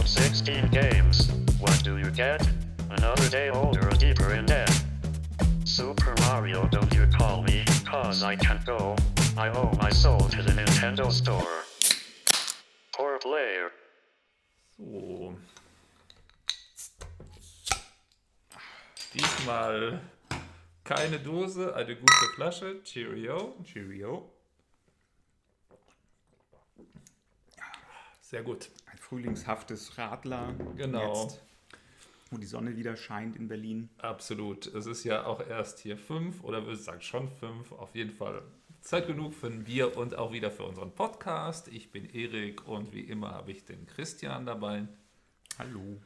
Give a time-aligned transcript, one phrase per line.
[0.00, 1.30] Download 16 games.
[1.58, 2.46] What do you get?
[2.90, 4.70] Another day older, deeper in debt.
[5.64, 8.96] Super Mario, don't you call me, cause I can't go.
[9.36, 11.64] I owe my soul to the Nintendo Store.
[12.96, 13.72] Poor player.
[14.78, 15.34] So.
[19.12, 20.00] Diesmal
[20.84, 22.82] keine Dose, eine gute Flasche.
[22.84, 23.54] Cheerio.
[23.64, 24.30] Cheerio.
[28.22, 28.70] Sehr gut.
[29.10, 30.54] Frühlingshaftes Radler.
[30.76, 31.24] Genau.
[31.24, 31.42] Jetzt,
[32.30, 33.90] wo die Sonne wieder scheint in Berlin.
[33.98, 34.68] Absolut.
[34.68, 37.72] Es ist ja auch erst hier fünf oder wir sagen schon fünf.
[37.72, 38.40] Auf jeden Fall
[38.82, 41.66] Zeit genug für ein Bier und auch wieder für unseren Podcast.
[41.66, 44.86] Ich bin Erik und wie immer habe ich den Christian dabei.
[45.58, 46.00] Hallo.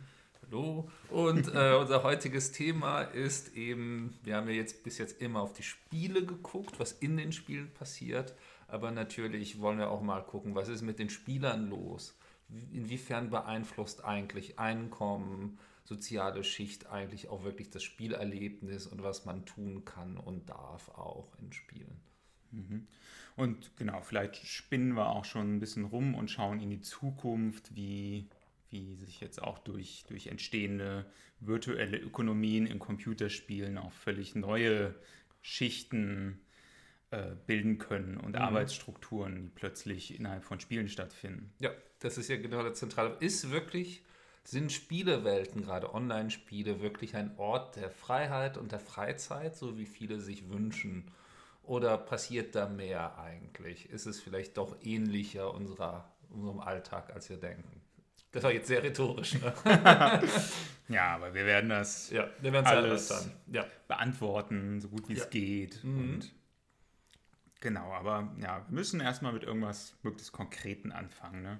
[0.46, 0.88] Hallo.
[1.10, 5.52] Und äh, unser heutiges Thema ist eben, wir haben ja jetzt bis jetzt immer auf
[5.52, 8.34] die Spiele geguckt, was in den Spielen passiert.
[8.66, 12.16] Aber natürlich wollen wir auch mal gucken, was ist mit den Spielern los?
[12.48, 19.85] Inwiefern beeinflusst eigentlich Einkommen, soziale Schicht eigentlich auch wirklich das Spielerlebnis und was man tun
[19.85, 22.01] kann und darf auch in Spielen?
[23.37, 27.74] Und genau, vielleicht spinnen wir auch schon ein bisschen rum und schauen in die Zukunft,
[27.74, 28.29] wie,
[28.71, 34.95] wie sich jetzt auch durch, durch entstehende virtuelle Ökonomien in Computerspielen auch völlig neue
[35.43, 36.40] Schichten
[37.11, 41.52] äh, bilden können und Arbeitsstrukturen, die plötzlich innerhalb von Spielen stattfinden.
[41.59, 41.71] Ja,
[42.05, 43.16] das ist ja genau der zentrale.
[43.21, 44.02] Ist wirklich,
[44.45, 50.21] sind Spielewelten, gerade Online-Spiele, wirklich ein Ort der Freiheit und der Freizeit, so wie viele
[50.21, 51.11] sich wünschen?
[51.63, 53.88] Oder passiert da mehr eigentlich?
[53.88, 57.80] Ist es vielleicht doch ähnlicher unserer, unserem Alltag, als wir denken?
[58.33, 59.35] Das war jetzt sehr rhetorisch.
[59.41, 59.55] Ne?
[60.89, 63.30] Ja, aber wir werden das ja, wir Alles.
[63.51, 63.65] Ja.
[63.89, 65.22] beantworten, so gut wie Ja.
[65.25, 65.83] es geht.
[65.83, 65.99] Mhm.
[65.99, 66.34] Und
[67.61, 71.43] genau, aber ja, wir müssen erstmal mit irgendwas möglichst Konkreten anfangen.
[71.43, 71.59] Ne?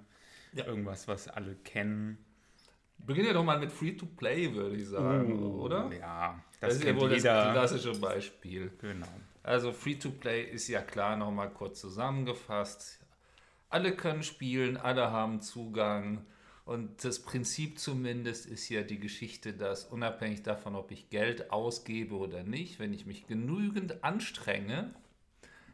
[0.55, 0.67] Ja.
[0.67, 2.19] Irgendwas, was alle kennen.
[2.99, 5.87] Beginnen wir doch mal mit Free-to-Play, würde ich sagen, oder?
[5.89, 7.53] Oh, Ja, Das, das, ist ja wohl das jeder.
[7.53, 8.73] klassische Beispiel.
[8.81, 9.07] Genau.
[9.43, 13.01] Also Free-to-Play ist ja klar nochmal kurz zusammengefasst.
[13.69, 16.25] Alle können spielen, alle haben Zugang.
[16.65, 22.15] Und das Prinzip zumindest ist ja die Geschichte, dass unabhängig davon, ob ich Geld ausgebe
[22.15, 24.95] oder nicht, wenn ich mich genügend anstrenge,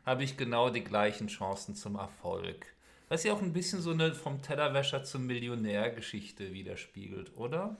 [0.05, 2.67] habe ich genau die gleichen Chancen zum Erfolg.
[3.11, 7.77] Was ja auch ein bisschen so eine vom Tellerwäscher zum Millionär Geschichte widerspiegelt, oder?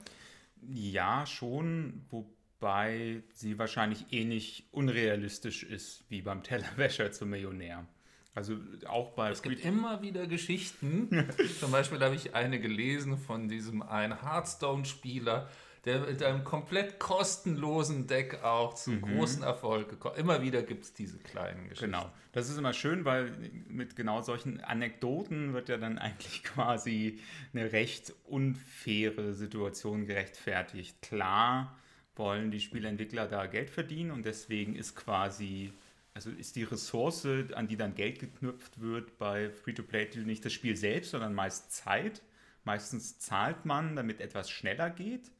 [0.61, 7.87] Ja, schon, wobei sie wahrscheinlich ähnlich unrealistisch ist wie beim Tellerwäscher zum Millionär.
[8.35, 11.29] Also auch bei Es gibt immer wieder Geschichten.
[11.61, 15.49] Zum Beispiel habe ich eine gelesen von diesem einen Hearthstone-Spieler,
[15.85, 20.93] der mit einem komplett kostenlosen Deck auch zu großen Erfolg gekommen Immer wieder gibt es
[20.93, 21.91] diese kleinen Geschichten.
[21.91, 22.11] Genau.
[22.33, 23.31] Das ist immer schön, weil
[23.67, 27.19] mit genau solchen Anekdoten wird ja dann eigentlich quasi
[27.53, 31.01] eine recht unfaire Situation gerechtfertigt.
[31.01, 31.75] Klar
[32.15, 35.73] wollen die Spieleentwickler da Geld verdienen und deswegen ist quasi,
[36.13, 40.77] also ist die Ressource, an die dann Geld geknüpft wird bei Free-to-Play-Titeln nicht das Spiel
[40.77, 42.21] selbst, sondern meist Zeit.
[42.63, 45.31] Meistens zahlt man, damit etwas schneller geht.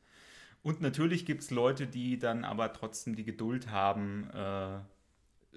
[0.64, 4.78] Und natürlich gibt es Leute, die dann aber trotzdem die Geduld haben, äh,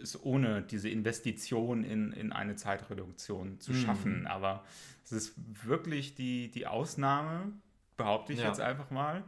[0.01, 4.27] es ohne diese Investition in, in eine Zeitreduktion zu schaffen.
[4.27, 4.65] Aber
[5.05, 5.35] es ist
[5.67, 7.53] wirklich die, die Ausnahme,
[7.97, 8.49] behaupte ich Ja.
[8.49, 9.23] jetzt einfach mal,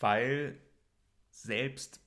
[0.00, 0.58] weil
[1.30, 2.00] selbst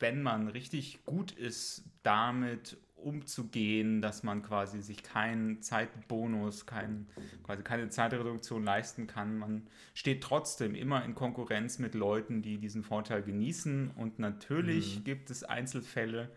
[0.00, 7.06] wenn man richtig gut ist, damit umzugehen, dass man quasi sich keinen Zeitbonus, kein,
[7.44, 9.38] quasi keine Zeitreduktion leisten kann.
[9.38, 13.90] Man steht trotzdem immer in Konkurrenz mit Leuten, die diesen Vorteil genießen.
[13.96, 16.30] Und natürlich gibt es Einzelfälle,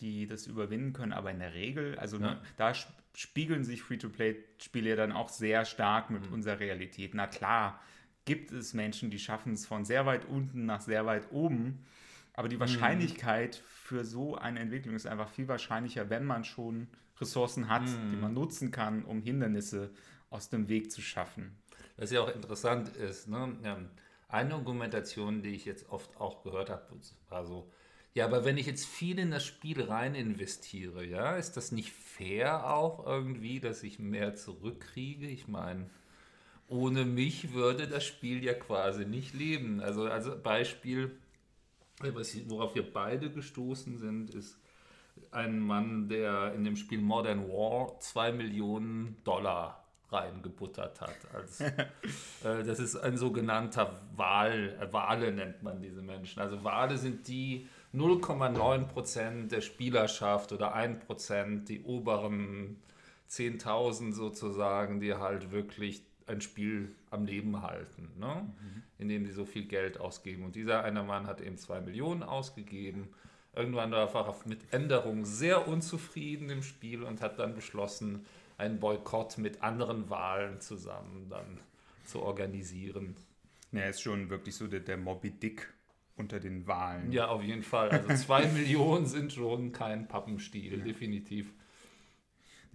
[0.00, 2.40] die das überwinden können, aber in der Regel, also Ja.
[2.56, 7.14] da sp- spiegeln sich Free-to-Play-Spiele dann auch sehr stark mit unserer Realität.
[7.14, 7.80] Na klar,
[8.26, 11.78] gibt es Menschen, die schaffen es von sehr weit unten nach sehr weit oben,
[12.36, 16.88] aber die Wahrscheinlichkeit für so eine Entwicklung ist einfach viel wahrscheinlicher, wenn man schon
[17.18, 19.90] Ressourcen hat, die man nutzen kann, um Hindernisse
[20.28, 21.56] aus dem Weg zu schaffen.
[21.96, 23.88] Was ja auch interessant ist, ne?
[24.28, 26.84] eine Argumentation, die ich jetzt oft auch gehört habe,
[27.30, 27.70] war so,
[28.12, 31.92] ja, aber wenn ich jetzt viel in das Spiel rein investiere, ja, ist das nicht
[31.92, 35.26] fair auch irgendwie, dass ich mehr zurückkriege?
[35.26, 35.90] Ich meine,
[36.68, 39.80] ohne mich würde das Spiel ja quasi nicht leben.
[39.80, 41.16] Also als Beispiel,
[42.00, 44.58] worauf wir beide gestoßen sind, ist
[45.30, 51.16] ein Mann, der in dem Spiel Modern War 2 Millionen Dollar reingebuttert hat.
[51.34, 51.84] Als, äh,
[52.42, 56.40] das ist ein sogenannter Wahl, äh, Wale nennt man diese Menschen.
[56.40, 62.76] Also Wale sind die 0,9% der Spielerschaft oder 1%, die oberen
[63.30, 68.48] 10.000 sozusagen, die halt wirklich ein Spiel am Leben halten, ne?
[68.60, 68.82] Mhm.
[68.98, 70.44] indem sie so viel Geld ausgeben.
[70.44, 73.08] Und dieser eine Mann hat eben zwei Millionen ausgegeben.
[73.54, 78.26] Irgendwann war er mit Änderungen sehr unzufrieden im Spiel und hat dann beschlossen,
[78.58, 81.60] einen Boykott mit anderen Wahlen zusammen dann
[82.04, 83.16] zu organisieren.
[83.72, 85.72] Ja, ist schon wirklich so der, der Moby Dick
[86.16, 87.12] unter den Wahlen.
[87.12, 87.90] Ja, auf jeden Fall.
[87.90, 90.84] Also zwei Millionen sind schon kein Pappenstiel, ja.
[90.84, 91.52] definitiv.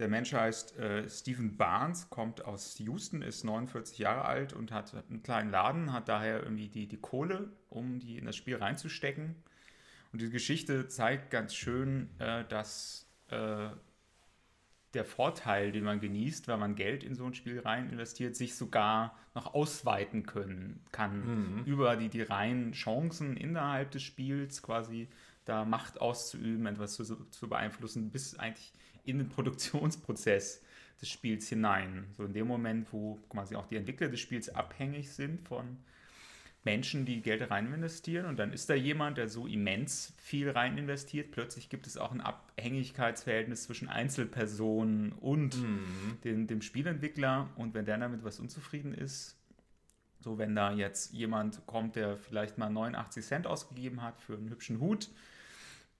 [0.02, 4.92] Der Mensch heißt äh, Stephen Barnes, kommt aus Houston, ist 49 Jahre alt und hat
[5.08, 9.36] einen kleinen Laden, hat daher irgendwie die, die Kohle, um die in das Spiel reinzustecken.
[10.12, 13.68] Und die Geschichte zeigt ganz schön, äh, dass äh,
[14.94, 18.56] der Vorteil, den man genießt, wenn man Geld in so ein Spiel rein investiert, sich
[18.56, 21.64] sogar noch ausweiten können kann mhm.
[21.64, 25.06] über die, die reinen Chancen innerhalb des Spiels quasi
[25.44, 28.72] da Macht auszuüben, etwas zu, zu beeinflussen, bis eigentlich
[29.04, 30.62] in den Produktionsprozess
[31.00, 32.06] des Spiels hinein.
[32.16, 35.78] So in dem Moment, wo quasi auch die Entwickler des Spiels abhängig sind von
[36.64, 40.78] Menschen, die Geld rein investieren und dann ist da jemand, der so immens viel rein
[40.78, 41.32] investiert.
[41.32, 46.18] Plötzlich gibt es auch ein Abhängigkeitsverhältnis zwischen Einzelpersonen und mhm.
[46.22, 49.36] dem, dem Spielentwickler und wenn der damit was unzufrieden ist,
[50.20, 54.48] so wenn da jetzt jemand kommt, der vielleicht mal 89 Cent ausgegeben hat für einen
[54.48, 55.10] hübschen Hut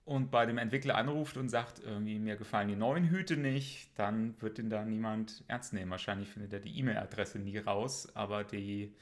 [0.05, 4.35] und bei dem Entwickler anruft und sagt, irgendwie mir gefallen die neuen Hüte nicht, dann
[4.41, 5.91] wird ihn da niemand ernst nehmen.
[5.91, 8.93] Wahrscheinlich findet er die E-Mail-Adresse nie raus, aber die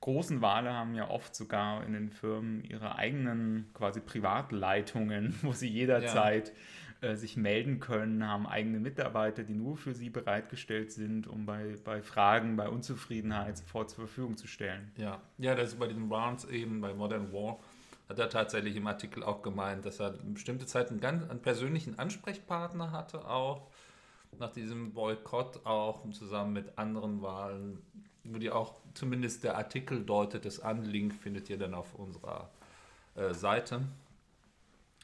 [0.00, 5.68] großen Wale haben ja oft sogar in den Firmen ihre eigenen quasi Privatleitungen, wo sie
[5.68, 6.52] jederzeit
[7.02, 7.10] ja.
[7.10, 11.74] äh, sich melden können, haben eigene Mitarbeiter, die nur für sie bereitgestellt sind, um bei,
[11.84, 14.92] bei Fragen, bei Unzufriedenheit sofort zur Verfügung zu stellen.
[14.96, 17.58] Ja, ja das ist bei den Rounds eben, bei Modern War,
[18.08, 21.98] hat er tatsächlich im Artikel auch gemeint, dass er bestimmte Zeit einen, ganz, einen persönlichen
[21.98, 23.68] Ansprechpartner hatte, auch
[24.38, 27.82] nach diesem Boykott, auch zusammen mit anderen Wahlen
[28.32, 30.84] wo die auch zumindest der Artikel deutet das an.
[30.84, 32.50] Link findet ihr dann auf unserer
[33.14, 33.82] äh, Seite.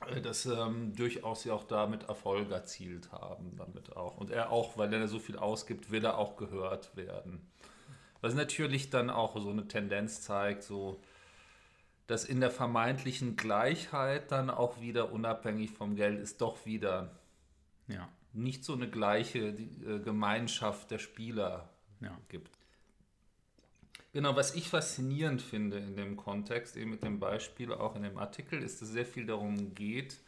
[0.07, 4.17] Äh, dass ähm, durchaus sie auch damit Erfolg erzielt haben, damit auch.
[4.19, 7.41] Und er auch, weil er so viel ausgibt, will er auch gehört werden.
[8.21, 11.01] Was natürlich dann auch so eine Tendenz zeigt, so
[12.07, 17.19] dass in der vermeintlichen Gleichheit dann auch wieder unabhängig vom Geld ist doch wieder
[17.89, 18.09] ja.
[18.33, 21.71] nicht so eine gleiche äh, Gemeinschaft der Spieler
[22.01, 22.17] ja.
[22.29, 22.51] gibt.
[24.13, 28.17] Genau, was ich faszinierend finde in dem Kontext, eben mit dem Beispiel auch in dem
[28.17, 30.21] Artikel, ist, dass es sehr viel darum geht,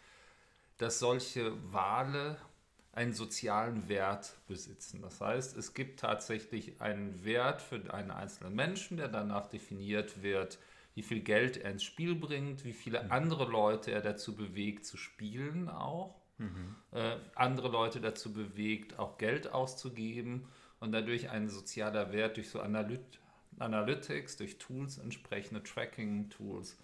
[0.78, 2.36] dass solche Wale
[2.92, 5.02] einen sozialen Wert besitzen.
[5.02, 10.58] Das heißt, es gibt tatsächlich einen Wert für einen einzelnen Menschen, der danach definiert wird,
[10.96, 13.12] wie viel Geld er ins Spiel bringt, wie viele mhm.
[13.12, 16.74] andere Leute er dazu bewegt zu spielen auch, mhm.
[16.90, 20.48] äh, andere Leute dazu bewegt, auch Geld auszugeben
[20.80, 23.20] und dadurch ein sozialer Wert durch so Analyt
[23.58, 26.78] Analytics, durch Tools, entsprechende Tracking-Tools,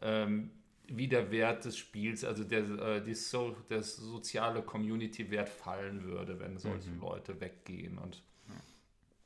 [0.00, 0.50] ähm,
[0.86, 6.38] wie der Wert des Spiels, also der, äh, die so, der soziale Community-Wert fallen würde,
[6.38, 7.00] wenn solche mhm.
[7.00, 8.22] Leute weggehen und.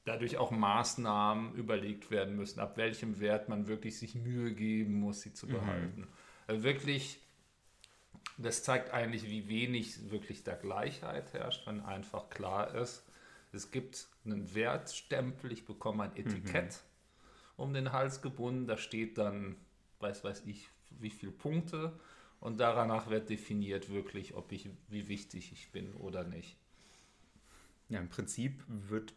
[0.09, 5.21] Dadurch auch Maßnahmen überlegt werden müssen, ab welchem Wert man wirklich sich Mühe geben muss,
[5.21, 5.53] sie zu mhm.
[5.53, 6.09] behalten.
[6.47, 7.21] Also wirklich,
[8.39, 13.05] das zeigt eigentlich, wie wenig wirklich da Gleichheit herrscht, wenn einfach klar ist,
[13.53, 16.83] es gibt einen Wertstempel, ich bekomme ein Etikett
[17.57, 17.63] mhm.
[17.63, 19.57] um den Hals gebunden, da steht dann,
[20.01, 21.99] weiß weiß ich, wie viele Punkte
[22.41, 26.57] und danach wird definiert wirklich, ob ich, wie wichtig ich bin oder nicht.
[27.91, 29.15] Ja, im Prinzip wird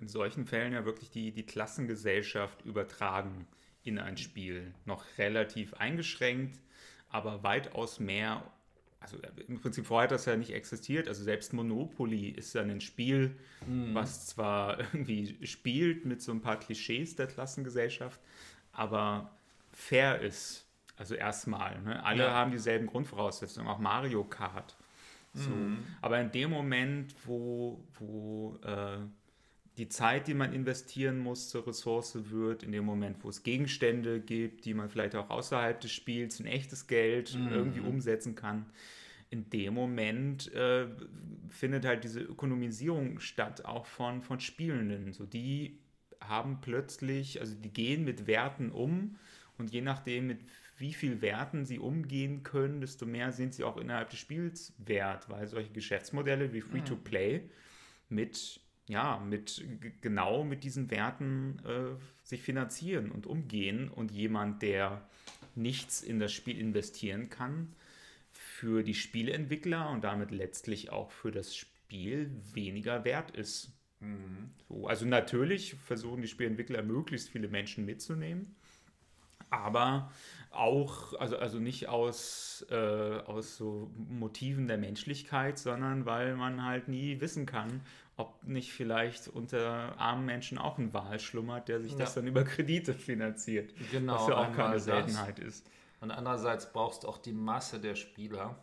[0.00, 3.46] in solchen Fällen ja wirklich die, die Klassengesellschaft übertragen
[3.82, 4.74] in ein Spiel.
[4.84, 6.58] Noch relativ eingeschränkt,
[7.08, 8.42] aber weitaus mehr
[9.00, 9.16] also
[9.48, 11.08] im Prinzip vorher hat das ja nicht existiert.
[11.08, 13.34] Also selbst Monopoly ist dann ein Spiel,
[13.66, 13.94] mhm.
[13.94, 18.20] was zwar irgendwie spielt mit so ein paar Klischees der Klassengesellschaft,
[18.72, 19.30] aber
[19.72, 20.66] fair ist.
[20.98, 21.80] Also erstmal.
[21.80, 22.04] Ne?
[22.04, 22.34] Alle ja.
[22.34, 24.76] haben dieselben Grundvoraussetzungen, auch Mario Kart.
[25.32, 25.48] So.
[25.48, 25.78] Mhm.
[26.02, 28.98] Aber in dem Moment, wo, wo äh,
[29.80, 34.20] die Zeit, die man investieren muss, zur Ressource wird, in dem Moment, wo es Gegenstände
[34.20, 37.48] gibt, die man vielleicht auch außerhalb des Spiels in echtes Geld mhm.
[37.48, 38.66] irgendwie umsetzen kann.
[39.30, 40.86] In dem Moment äh,
[41.48, 45.14] findet halt diese Ökonomisierung statt, auch von, von Spielenden.
[45.14, 45.78] So, die
[46.20, 49.16] haben plötzlich, also die gehen mit Werten um
[49.56, 50.40] und je nachdem, mit
[50.76, 55.30] wie viel Werten sie umgehen können, desto mehr sind sie auch innerhalb des Spiels wert,
[55.30, 57.48] weil solche Geschäftsmodelle wie Free-to-Play mhm.
[58.14, 58.60] mit
[58.90, 59.64] ja, mit
[60.00, 65.06] genau mit diesen Werten äh, sich finanzieren und umgehen und jemand, der
[65.54, 67.74] nichts in das Spiel investieren kann,
[68.30, 73.72] für die Spieleentwickler und damit letztlich auch für das Spiel weniger wert ist.
[74.68, 78.54] So, also natürlich versuchen die Spielentwickler möglichst viele Menschen mitzunehmen,
[79.50, 80.10] aber
[80.50, 86.88] auch, also, also nicht aus, äh, aus so Motiven der Menschlichkeit, sondern weil man halt
[86.88, 87.82] nie wissen kann,
[88.20, 92.20] ob nicht vielleicht unter armen Menschen auch ein Wahl schlummert, der sich das Ja.
[92.20, 93.72] dann über Kredite finanziert.
[93.90, 94.84] Genau, was ja auch keine das.
[94.84, 95.68] Seltenheit ist.
[96.00, 98.62] Und andererseits brauchst du auch die Masse der Spieler,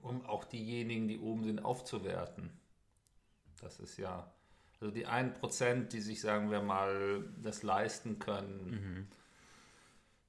[0.00, 2.50] um auch diejenigen, die oben sind, aufzuwerten.
[3.60, 4.32] Das ist ja,
[4.80, 9.08] also die 1%, die sich, sagen wir mal, das leisten können,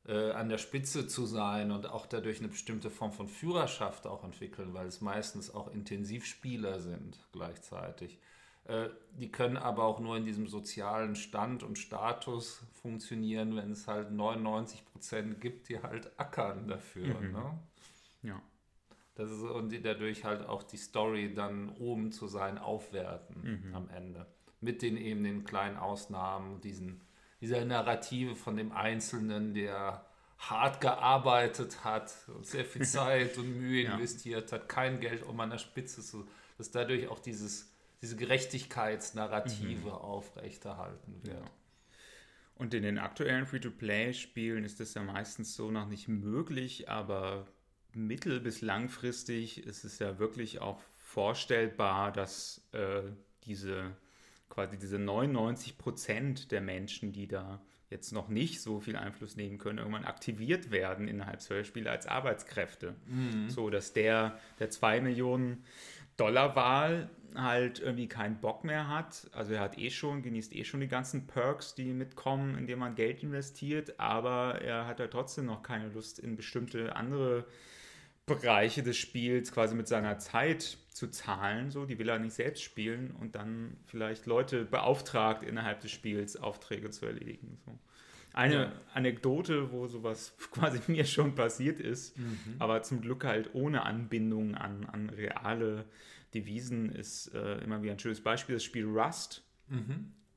[0.07, 4.23] äh, an der Spitze zu sein und auch dadurch eine bestimmte Form von Führerschaft auch
[4.23, 8.19] entwickeln, weil es meistens auch Intensivspieler sind gleichzeitig.
[8.65, 13.87] Äh, Die können aber auch nur in diesem sozialen Stand und Status funktionieren, wenn es
[13.87, 17.21] halt 99 Prozent gibt, die halt ackern dafür.
[17.21, 17.59] Ne?
[18.23, 18.41] Ja.
[19.15, 23.89] Das ist, und die dadurch halt auch die Story dann oben zu sein aufwerten am
[23.89, 24.25] Ende.
[24.59, 27.01] Mit den eben den kleinen Ausnahmen, diesen,
[27.43, 30.05] dieser Narrative von dem Einzelnen, der
[30.39, 33.95] hart gearbeitet hat, und sehr viel Zeit und Mühe Ja.
[33.95, 36.25] investiert hat, kein Geld, um an der Spitze zu,
[36.57, 37.69] dass dadurch auch dieses,
[38.01, 41.35] diese Gerechtigkeitsnarrative aufrechterhalten wird.
[41.37, 41.51] Ja.
[42.55, 47.45] Und in den aktuellen Free-to-Play-Spielen ist das ja meistens so noch nicht möglich, aber
[47.93, 53.01] mittel- bis langfristig ist es ja wirklich auch vorstellbar, dass äh,
[53.45, 53.91] diese
[54.53, 59.57] quasi diese 99 Prozent der Menschen, die da jetzt noch nicht so viel Einfluss nehmen
[59.57, 62.95] können, irgendwann aktiviert werden innerhalb solcher Spiele als Arbeitskräfte.
[63.49, 65.63] So dass der, der 2 Millionen
[66.17, 69.27] Dollar Wahl halt irgendwie keinen Bock mehr hat.
[69.31, 72.93] Also er hat eh schon, genießt eh schon die ganzen Perks, die mitkommen, indem man
[72.93, 77.45] Geld investiert, aber er hat halt trotzdem noch keine Lust in bestimmte andere
[78.27, 82.61] Bereiche des Spiels quasi mit seiner Zeit zu zahlen, so, die will er nicht selbst
[82.63, 87.57] spielen und dann vielleicht Leute beauftragt, innerhalb des Spiels Aufträge zu erledigen.
[87.65, 87.77] So.
[88.33, 88.71] Eine Ja.
[88.93, 92.15] Anekdote, wo sowas quasi mir schon passiert ist,
[92.59, 95.85] aber zum Glück halt ohne Anbindung an, an reale
[96.33, 99.43] Devisen, ist äh, immer wieder ein schönes Beispiel, das Spiel Rust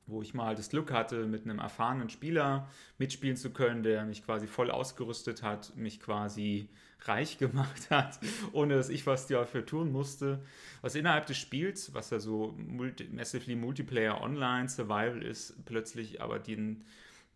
[0.07, 4.25] wo ich mal das Glück hatte, mit einem erfahrenen Spieler mitspielen zu können, der mich
[4.25, 6.69] quasi voll ausgerüstet hat, mich quasi
[7.01, 8.19] reich gemacht hat,
[8.53, 10.41] ohne dass ich was dafür tun musste.
[10.81, 16.39] Was innerhalb des Spiels, was ja so multi massively Multiplayer Online Survival ist, plötzlich aber
[16.39, 16.85] den,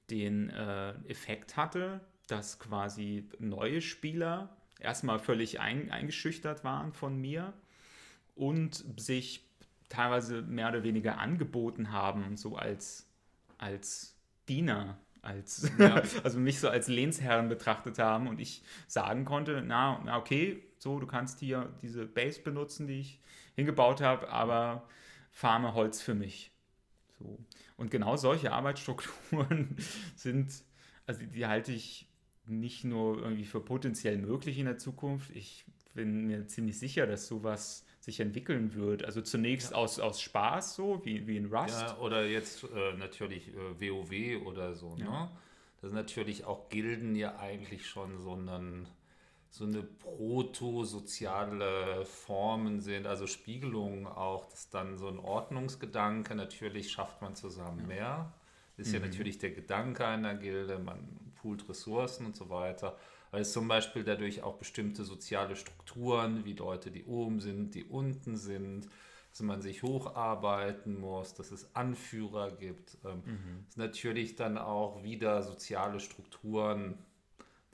[0.10, 7.54] den äh, Effekt hatte, dass quasi neue Spieler erstmal völlig ein, eingeschüchtert waren von mir
[8.36, 9.51] und sich
[9.92, 13.08] teilweise mehr oder weniger angeboten haben, so als,
[13.58, 14.18] als
[14.48, 16.02] Diener, als, Ja.
[16.24, 21.00] also mich so als Lehnsherren betrachtet haben und ich sagen konnte, na, na okay, so,
[21.00, 23.22] du kannst hier diese Base benutzen, die ich
[23.56, 24.88] hingebaut habe, aber
[25.32, 26.52] farme Holz für mich.
[27.20, 27.38] So.
[27.78, 29.76] Und genau solche Arbeitsstrukturen
[30.16, 30.52] sind,
[31.06, 32.08] also die, die halte ich
[32.46, 35.30] nicht nur irgendwie für potenziell möglich in der Zukunft.
[35.36, 39.06] Ich bin mir ziemlich sicher, dass sowas sich entwickeln wird.
[39.06, 41.80] Also zunächst aus, aus Spaß, so wie, wie in Rust.
[41.80, 44.96] Ja, oder jetzt äh, natürlich äh, WoW oder so.
[44.96, 45.06] Ne?
[45.06, 45.32] Ja.
[45.80, 48.88] Das sind natürlich auch Gilden ja eigentlich schon so, einen,
[49.50, 57.22] so eine proto-soziale Formen sind, also Spiegelungen auch, dass dann so ein Ordnungsgedanke, natürlich schafft
[57.22, 58.34] man zusammen mehr.
[58.78, 62.98] Ist ja natürlich der Gedanke einer Gilde, man poolt Ressourcen und so weiter.
[63.32, 67.86] Weil es zum Beispiel dadurch auch bestimmte soziale Strukturen, wie Leute, die oben sind, die
[67.86, 68.88] unten sind,
[69.32, 72.98] dass man sich hocharbeiten muss, dass es Anführer gibt.
[73.06, 73.24] Ähm,
[73.70, 76.98] Es natürlich dann auch wieder soziale Strukturen,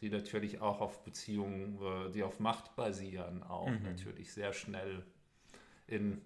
[0.02, 5.04] die natürlich auch auf Beziehungen, äh, die auf Macht basieren, auch natürlich sehr schnell
[5.88, 6.22] in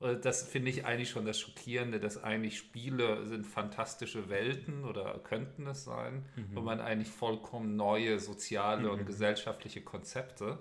[0.00, 5.66] das finde ich eigentlich schon das Schockierende, dass eigentlich Spiele sind fantastische Welten oder könnten
[5.66, 10.58] es sein, wo man eigentlich vollkommen neue soziale und gesellschaftliche Konzepte.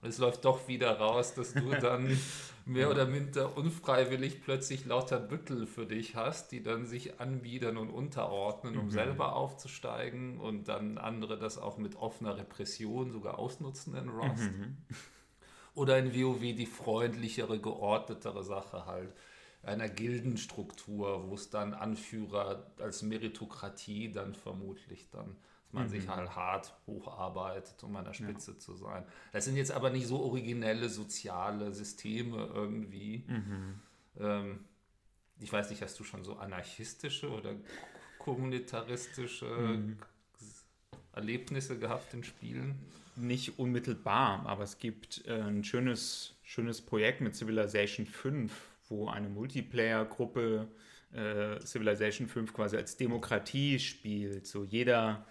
[0.00, 2.18] Und es läuft doch wieder raus, dass du dann
[2.66, 7.88] mehr oder minder unfreiwillig plötzlich lauter Büttel für dich hast, die dann sich anbiedern und
[7.90, 14.08] unterordnen, um selber aufzusteigen und dann andere das auch mit offener Repression sogar ausnutzen in
[14.08, 14.50] Rust.
[15.74, 19.12] Oder in WoW die freundlichere, geordnetere Sache halt.
[19.62, 25.36] Einer Gildenstruktur, wo es dann Anführer als Meritokratie dann vermutlich dann,
[25.66, 29.04] dass man sich halt hart hocharbeitet, um an der Spitze zu sein.
[29.32, 33.24] Das sind jetzt aber nicht so originelle soziale Systeme irgendwie.
[34.18, 34.64] Ähm,
[35.38, 37.54] ich weiß nicht, hast du schon so anarchistische oder
[38.18, 39.46] kommunitaristische
[41.12, 42.78] Erlebnisse gehabt in Spielen?
[43.16, 48.52] Nicht unmittelbar, aber es gibt äh, ein schönes, schönes Projekt mit Civilization 5,
[48.88, 50.68] wo eine Multiplayer-Gruppe
[51.12, 54.46] äh, Civilization 5 quasi als Demokratie spielt.
[54.46, 55.26] So jeder,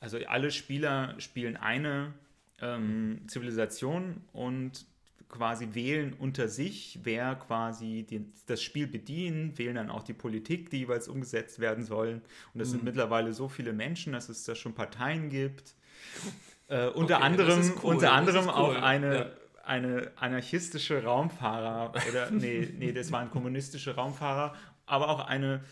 [0.00, 2.14] also alle Spieler spielen eine
[2.60, 4.86] ähm, Zivilisation und
[5.28, 10.70] quasi wählen unter sich, wer quasi den, das Spiel bedient, wählen dann auch die Politik,
[10.70, 12.20] die jeweils umgesetzt werden sollen.
[12.52, 12.72] Und es mhm.
[12.72, 15.74] sind mittlerweile so viele Menschen, dass es da schon Parteien gibt.
[16.70, 18.52] Äh, unter okay, anderem, cool, unter anderem cool.
[18.52, 19.30] auch eine, ja.
[19.64, 24.54] eine anarchistische Raumfahrer, oder nee, nee, das waren kommunistische Raumfahrer,
[24.86, 25.64] aber auch eine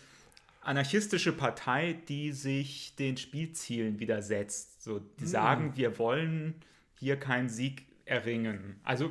[0.61, 4.83] anarchistische Partei, die sich den Spielzielen widersetzt.
[4.83, 5.27] So, die mhm.
[5.27, 6.55] sagen, wir wollen
[6.95, 8.81] hier keinen Sieg erringen.
[8.83, 9.09] Also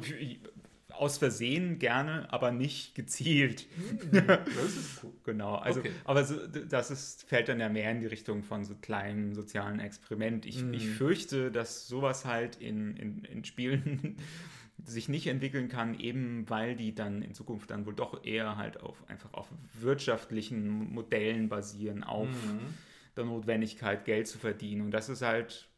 [0.99, 3.67] aus Versehen gerne, aber nicht gezielt.
[4.11, 5.13] Hm, das ist cool.
[5.25, 5.55] genau.
[5.57, 5.93] Also, okay.
[6.05, 9.81] aber so, das ist, fällt dann ja mehr in die Richtung von so kleinen sozialen
[9.81, 10.45] Experiment.
[10.47, 10.75] Ich, mm.
[10.75, 14.17] ich fürchte, dass sowas halt in, in, in Spielen
[14.85, 18.81] sich nicht entwickeln kann, eben weil die dann in Zukunft dann wohl doch eher halt
[18.81, 19.49] auf einfach auf
[19.81, 23.15] wirtschaftlichen Modellen basieren, auf mm.
[23.17, 24.83] der Notwendigkeit, Geld zu verdienen.
[24.83, 25.69] Und das ist halt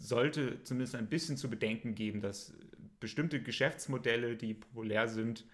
[0.00, 2.54] sollte zumindest ein bisschen zu bedenken geben, dass
[3.00, 5.44] bestimmte Geschäftsmodelle, die populär sind,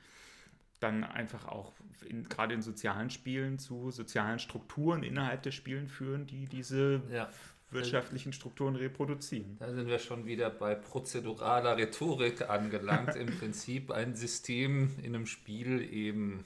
[0.81, 1.73] dann einfach auch
[2.09, 7.31] in, gerade in sozialen Spielen zu sozialen Strukturen innerhalb der Spielen führen, die diese ja.
[7.71, 9.57] wirtschaftlichen Strukturen reproduzieren.
[9.59, 13.17] Da sind wir schon wieder bei prozeduraler Rhetorik angelangt.
[13.17, 16.45] Im Prinzip ein System in einem Spiel eben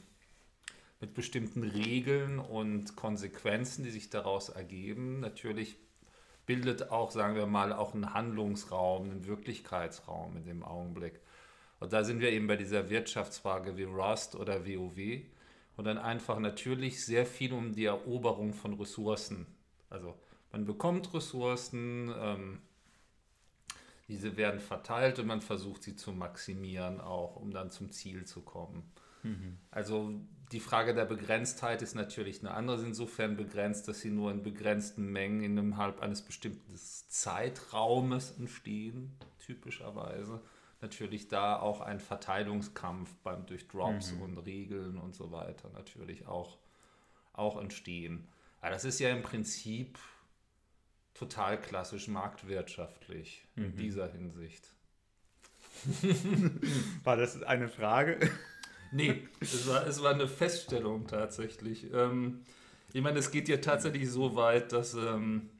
[1.00, 5.76] mit bestimmten Regeln und Konsequenzen, die sich daraus ergeben, natürlich
[6.48, 11.20] bildet auch, sagen wir mal, auch einen Handlungsraum, einen Wirklichkeitsraum in dem Augenblick.
[11.78, 15.20] Und da sind wir eben bei dieser Wirtschaftsfrage wie Rust oder WoW
[15.76, 19.46] und dann einfach natürlich sehr viel um die Eroberung von Ressourcen.
[19.90, 20.14] Also
[20.50, 22.62] man bekommt Ressourcen, ähm,
[24.08, 28.40] diese werden verteilt und man versucht sie zu maximieren, auch um dann zum Ziel zu
[28.40, 28.90] kommen.
[29.22, 29.58] Mhm.
[29.70, 30.20] Also
[30.52, 35.10] die Frage der Begrenztheit ist natürlich eine andere, insofern begrenzt, dass sie nur in begrenzten
[35.10, 39.12] Mengen innerhalb eines bestimmten Zeitraumes entstehen,
[39.44, 40.40] typischerweise.
[40.80, 44.22] Natürlich da auch ein Verteilungskampf beim, durch Drops mhm.
[44.22, 46.56] und Regeln und so weiter natürlich auch,
[47.32, 48.28] auch entstehen.
[48.60, 49.98] Aber das ist ja im Prinzip
[51.14, 53.64] total klassisch marktwirtschaftlich mhm.
[53.64, 54.68] in dieser Hinsicht.
[57.04, 58.18] War das eine Frage?
[58.92, 61.92] Nee, es war, es war eine Feststellung tatsächlich.
[61.92, 62.44] Ähm,
[62.92, 65.50] ich meine, es geht ja tatsächlich so weit, dass ähm,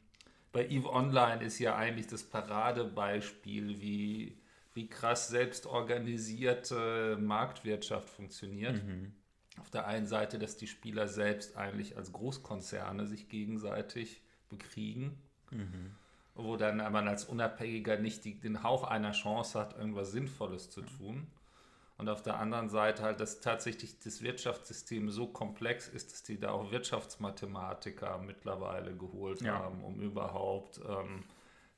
[0.52, 4.38] bei EVE Online ist ja eigentlich das Paradebeispiel, wie,
[4.74, 8.82] wie krass selbstorganisierte Marktwirtschaft funktioniert.
[8.84, 9.12] Mhm.
[9.60, 15.18] Auf der einen Seite, dass die Spieler selbst eigentlich als Großkonzerne sich gegenseitig bekriegen.
[15.50, 15.92] Mhm.
[16.34, 20.82] Wo dann man als Unabhängiger nicht die, den Hauch einer Chance hat, irgendwas Sinnvolles zu
[20.82, 21.26] tun.
[21.98, 26.38] Und auf der anderen Seite halt, dass tatsächlich das Wirtschaftssystem so komplex ist, dass die
[26.38, 29.58] da auch Wirtschaftsmathematiker mittlerweile geholt ja.
[29.58, 31.24] haben, um überhaupt ähm,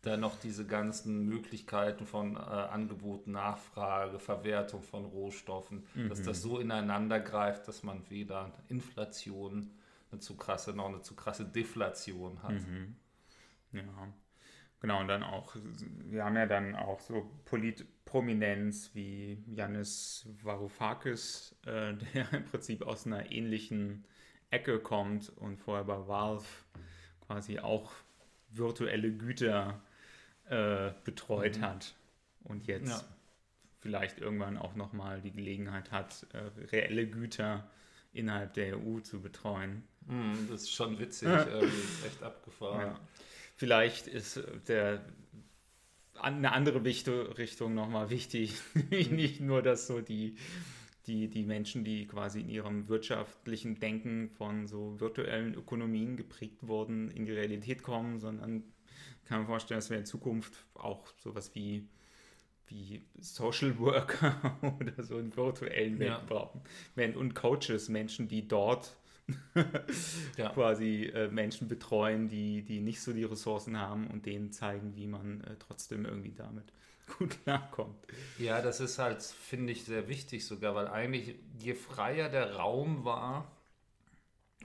[0.03, 6.11] da noch diese ganzen Möglichkeiten von äh, Angebot, Nachfrage, Verwertung von Rohstoffen, mhm.
[6.11, 9.71] dass das so ineinander greift, dass man weder Inflation,
[10.11, 12.53] eine zu krasse, noch eine zu krasse Deflation hat.
[12.53, 12.97] Mhm.
[13.73, 14.13] Ja.
[14.81, 15.55] Genau, und dann auch,
[16.07, 23.07] wir haben ja dann auch so Politprominenz wie Yannis Varoufakis, äh, der im Prinzip aus
[23.07, 24.07] einer ähnlichen
[24.49, 26.47] Ecke kommt und vorher bei Valve
[27.27, 27.93] quasi auch
[28.49, 29.83] virtuelle Güter
[30.47, 31.63] äh, betreut mhm.
[31.63, 31.95] hat
[32.43, 33.17] und jetzt ja.
[33.81, 36.39] vielleicht irgendwann auch nochmal die Gelegenheit hat, äh,
[36.73, 37.69] reelle Güter
[38.13, 39.87] innerhalb der EU zu betreuen.
[40.07, 41.67] Mhm, das ist schon witzig, äh,
[42.07, 42.81] echt abgefahren.
[42.81, 43.01] Ja
[43.61, 45.05] vielleicht ist der
[46.15, 48.55] eine andere Richtung nochmal wichtig.
[48.91, 50.37] Nicht nur, dass so die,
[51.07, 57.11] die, die Menschen, die quasi in ihrem wirtschaftlichen Denken von so virtuellen Ökonomien geprägt wurden,
[57.11, 58.65] in die Realität kommen, sondern
[59.27, 61.87] kann mir vorstellen, dass wir in Zukunft auch sowas wie,
[62.67, 66.25] wie Social Worker oder so in virtuellen Welt ja.
[66.27, 66.63] brauchen.
[66.97, 68.97] Und Coaches, Menschen, die dort
[70.37, 70.51] ja.
[70.51, 75.07] quasi äh, Menschen betreuen, die, die nicht so die Ressourcen haben und denen zeigen, wie
[75.07, 76.73] man äh, trotzdem irgendwie damit
[77.19, 77.97] gut klarkommt.
[78.39, 83.05] Ja, das ist halt, finde ich, sehr wichtig sogar, weil eigentlich je freier der Raum
[83.05, 83.51] war,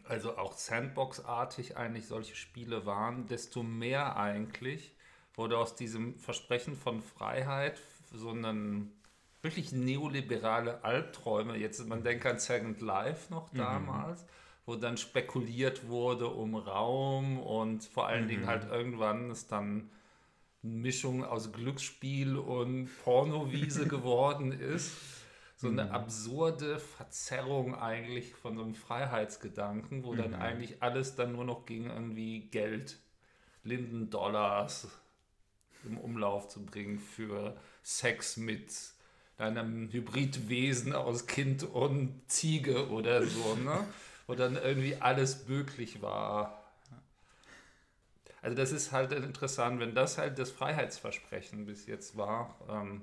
[0.04, 4.94] also auch Sandbox-artig eigentlich solche Spiele waren, desto mehr eigentlich
[5.34, 7.82] wurde aus diesem Versprechen von Freiheit
[8.14, 8.92] so ein
[9.42, 11.58] wirklich neoliberale Albträume.
[11.58, 13.58] Jetzt, man denkt an Second Life noch mhm.
[13.58, 14.22] damals.
[14.24, 14.28] Mhm
[14.66, 18.30] wo dann spekuliert wurde um Raum und vor allen mhm.
[18.30, 19.90] Dingen halt irgendwann ist dann
[20.64, 24.92] eine Mischung aus Glücksspiel und Pornowiese geworden ist.
[25.58, 31.46] so eine absurde Verzerrung eigentlich von so einem Freiheitsgedanken, wo dann eigentlich alles dann nur
[31.46, 32.98] noch gegen irgendwie Geld,
[33.64, 34.88] Linden, Dollars
[35.86, 38.74] im Umlauf zu bringen für Sex mit
[39.38, 43.86] einem Hybridwesen aus Kind und Ziege oder so, ne?
[44.28, 46.64] Wo dann irgendwie alles möglich war.
[48.42, 53.02] Also das ist halt interessant, wenn das halt das Freiheitsversprechen bis jetzt war, ähm,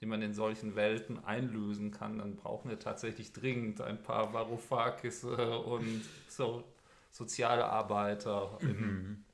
[0.00, 5.24] die man in solchen Welten einlösen kann, dann brauchen wir tatsächlich dringend ein paar Varoufakis
[5.24, 6.64] und so
[7.10, 9.24] soziale Arbeiter in,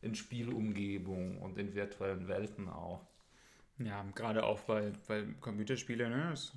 [0.00, 3.04] in Spielumgebung und in virtuellen Welten auch.
[3.78, 6.52] Ja, gerade auch, weil, weil Computerspiele, ne, das,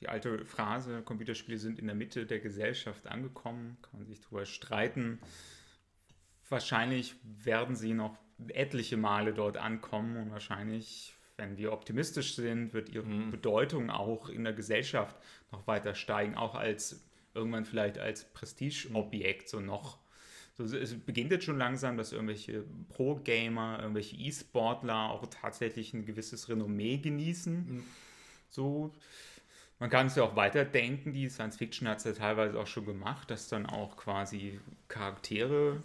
[0.00, 4.46] die alte Phrase, Computerspiele sind in der Mitte der Gesellschaft angekommen, kann man sich darüber
[4.46, 5.18] streiten.
[6.48, 8.16] Wahrscheinlich werden sie noch
[8.48, 14.44] etliche Male dort ankommen und wahrscheinlich, wenn wir optimistisch sind, wird ihre Bedeutung auch in
[14.44, 15.16] der Gesellschaft
[15.50, 19.98] noch weiter steigen, auch als irgendwann vielleicht als Prestigeobjekt so noch.
[20.54, 26.48] So, es beginnt jetzt schon langsam, dass irgendwelche Pro-Gamer, irgendwelche E-Sportler auch tatsächlich ein gewisses
[26.48, 27.84] Renommee genießen.
[28.48, 28.92] So,
[29.80, 32.84] man kann es ja auch weiterdenken, die Science Fiction hat es ja teilweise auch schon
[32.84, 35.80] gemacht, dass dann auch quasi Charaktere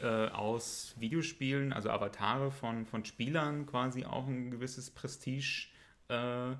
[0.00, 5.66] äh, aus Videospielen, also Avatare von, von Spielern quasi auch ein gewisses Prestige
[6.08, 6.52] äh,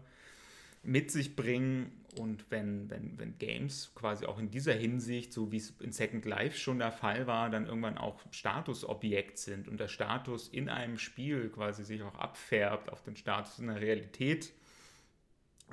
[0.83, 1.93] mit sich bringen.
[2.19, 6.25] Und wenn, wenn, wenn Games quasi auch in dieser Hinsicht, so wie es in Second
[6.25, 10.99] Life schon der Fall war, dann irgendwann auch Statusobjekt sind und der Status in einem
[10.99, 14.53] Spiel quasi sich auch abfärbt auf den Status in der Realität,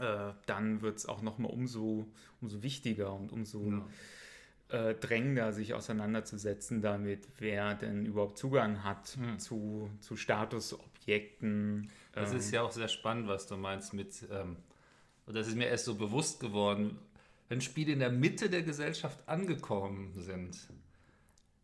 [0.01, 2.07] äh, dann wird es auch nochmal umso,
[2.41, 3.83] umso wichtiger und umso
[4.69, 11.89] äh, drängender, sich auseinanderzusetzen damit, wer denn überhaupt Zugang hat zu, zu Statusobjekten.
[12.13, 14.57] Das Ähm, ist ja auch sehr spannend, was du meinst mit, ähm,
[15.25, 16.97] und das ist mir erst so bewusst geworden,
[17.49, 20.57] wenn Spiele in der Mitte der Gesellschaft angekommen sind.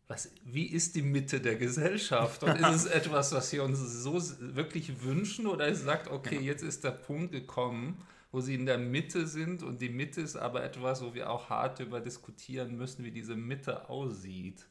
[0.06, 2.42] Was, wie ist die Mitte der Gesellschaft?
[2.42, 4.20] Und ist es etwas, was wir uns so
[4.54, 5.46] wirklich wünschen?
[5.46, 9.62] Oder es sagt, okay, jetzt ist der Punkt gekommen, wo sie in der Mitte sind
[9.62, 13.36] und die Mitte ist aber etwas, wo wir auch hart darüber diskutieren müssen, wie diese
[13.36, 14.66] Mitte aussieht.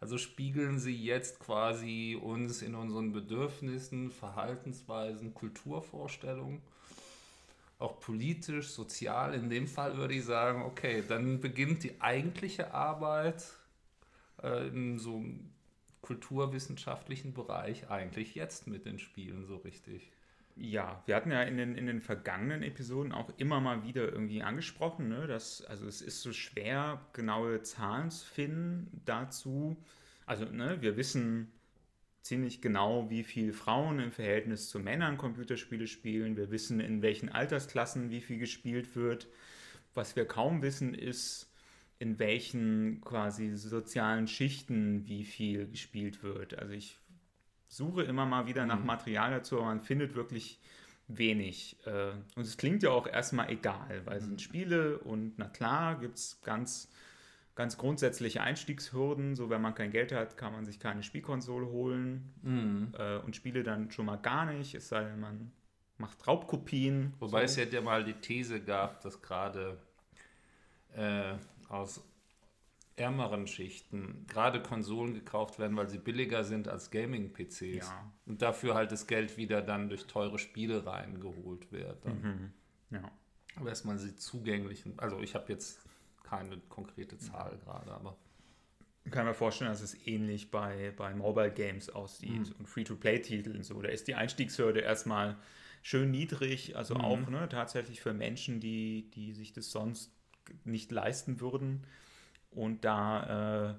[0.00, 6.62] Also spiegeln sie jetzt quasi uns in unseren Bedürfnissen, Verhaltensweisen, Kulturvorstellungen,
[7.78, 9.34] auch politisch, sozial.
[9.34, 13.44] In dem Fall würde ich sagen, okay, dann beginnt die eigentliche Arbeit
[14.42, 15.50] äh, in so einem
[16.00, 20.10] kulturwissenschaftlichen Bereich eigentlich jetzt mit den Spielen so richtig.
[20.56, 24.42] Ja, wir hatten ja in den, in den vergangenen Episoden auch immer mal wieder irgendwie
[24.42, 29.76] angesprochen, ne, dass, also es ist so schwer, genaue Zahlen zu finden dazu.
[30.26, 31.50] Also, ne, wir wissen
[32.22, 36.36] ziemlich genau, wie viel Frauen im Verhältnis zu Männern Computerspiele spielen.
[36.36, 39.26] Wir wissen, in welchen Altersklassen wie viel gespielt wird.
[39.92, 41.52] Was wir kaum wissen, ist,
[41.98, 46.58] in welchen quasi sozialen Schichten wie viel gespielt wird.
[46.58, 46.98] Also ich
[47.76, 50.60] suche immer mal wieder nach Material dazu, aber man findet wirklich
[51.08, 51.76] wenig.
[51.86, 55.98] Äh, Und es klingt ja auch erstmal egal, weil es sind Spiele und na klar
[55.98, 56.90] gibt es ganz,
[57.54, 59.36] ganz grundsätzliche Einstiegshürden.
[59.36, 62.32] So, wenn man kein Geld hat, kann man sich keine Spielkonsole holen
[62.98, 65.52] äh, und Spiele dann schon mal gar nicht, es sei denn, man
[65.98, 67.14] macht Raubkopien.
[67.20, 69.78] Wobei es ja ja mal die These gab, dass gerade
[70.94, 71.34] äh,
[71.68, 72.02] aus
[72.96, 77.88] ärmeren Schichten gerade Konsolen gekauft werden, weil sie billiger sind als Gaming-PCs.
[77.88, 78.12] Ja.
[78.26, 82.04] Und dafür halt das Geld wieder dann durch teure Spiele reingeholt wird.
[82.04, 82.52] Dann.
[82.90, 83.10] Ja.
[83.56, 84.84] Aber erstmal sie zugänglich.
[84.96, 85.80] Also ich habe jetzt
[86.22, 88.16] keine konkrete Zahl gerade, aber
[89.04, 93.82] Ich kann mir vorstellen, dass es ähnlich bei, bei Mobile Games aussieht und Free-to-Play-Titeln so.
[93.82, 95.36] Da ist die Einstiegshürde erstmal
[95.82, 100.10] schön niedrig, also auch ne, tatsächlich für Menschen, die, die sich das sonst
[100.64, 101.86] nicht leisten würden.
[102.54, 103.74] Und da äh,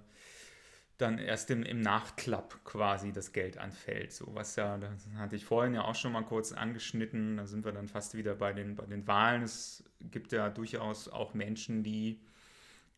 [0.98, 4.14] dann erst im, im Nachklapp quasi das Geld anfällt.
[4.14, 7.38] So was ja, das hatte ich vorhin ja auch schon mal kurz angeschnitten.
[7.38, 9.44] Da sind wir dann fast wieder bei den, bei den Wahlen.
[9.44, 12.22] Es gibt ja durchaus auch Menschen, die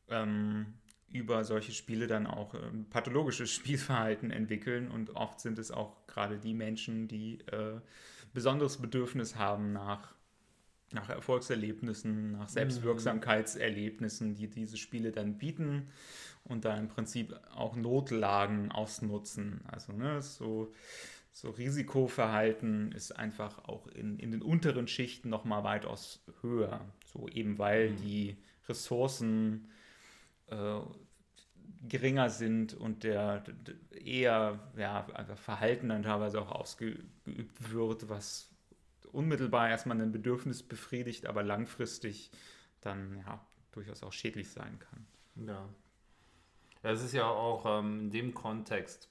[0.10, 0.74] ähm,
[1.10, 6.38] über solche Spiele dann auch ähm, pathologisches Spielverhalten entwickeln und oft sind es auch gerade
[6.38, 7.80] die Menschen, die äh,
[8.34, 10.14] besonderes Bedürfnis haben nach,
[10.92, 15.90] nach Erfolgserlebnissen, nach Selbstwirksamkeitserlebnissen, die diese Spiele dann bieten
[16.44, 19.62] und da im Prinzip auch Notlagen ausnutzen.
[19.68, 20.72] Also ne, so,
[21.34, 26.86] so Risikoverhalten ist einfach auch in, in den unteren Schichten nochmal weitaus höher.
[27.06, 28.38] So eben weil die
[28.70, 29.68] Ressourcen
[30.48, 30.80] äh,
[31.88, 38.10] geringer sind und der d- d- eher ja, einfach Verhalten dann teilweise auch ausgeübt wird,
[38.10, 38.50] was
[39.12, 42.32] unmittelbar erstmal ein Bedürfnis befriedigt, aber langfristig
[42.82, 45.08] dann ja durchaus auch schädlich sein kann.
[45.48, 45.70] Ja.
[46.84, 49.10] Es ist ja auch ähm, in dem Kontext,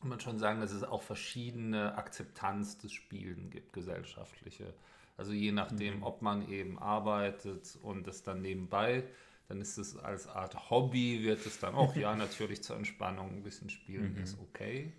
[0.00, 4.74] kann man schon sagen, dass es auch verschiedene Akzeptanz des Spielen gibt, gesellschaftliche.
[5.16, 6.02] Also je nachdem, mhm.
[6.02, 9.04] ob man eben arbeitet und es dann nebenbei,
[9.48, 13.42] dann ist es als Art Hobby, wird es dann auch, ja, natürlich zur Entspannung ein
[13.42, 14.22] bisschen spielen, mhm.
[14.22, 14.92] ist okay.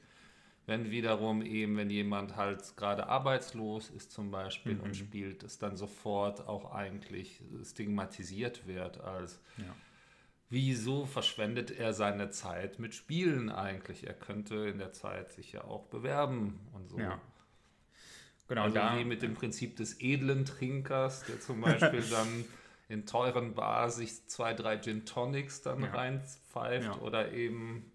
[0.67, 4.81] Wenn wiederum eben, wenn jemand halt gerade arbeitslos ist zum Beispiel mhm.
[4.81, 9.75] und spielt, es dann sofort auch eigentlich stigmatisiert wird als, ja.
[10.49, 14.07] wieso verschwendet er seine Zeit mit Spielen eigentlich?
[14.07, 16.99] Er könnte in der Zeit sich ja auch bewerben und so.
[16.99, 17.21] Ja.
[18.47, 22.45] Genau, also da, wie mit dem Prinzip des edlen Trinkers, der zum Beispiel dann
[22.87, 25.91] in teuren Bars sich zwei, drei Gin Tonics dann ja.
[25.91, 27.01] reinpfeift ja.
[27.01, 27.91] oder eben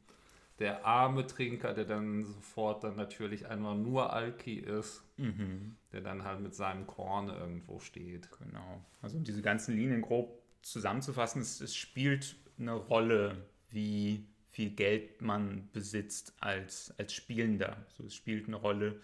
[0.61, 5.77] der arme Trinker, der dann sofort dann natürlich einfach nur Alki ist, mhm.
[5.91, 8.29] der dann halt mit seinem Korn irgendwo steht.
[8.39, 8.85] Genau.
[9.01, 15.23] Also um diese ganzen Linien grob zusammenzufassen, es, es spielt eine Rolle, wie viel Geld
[15.23, 17.79] man besitzt als, als Spielender.
[17.89, 19.01] Also es spielt eine Rolle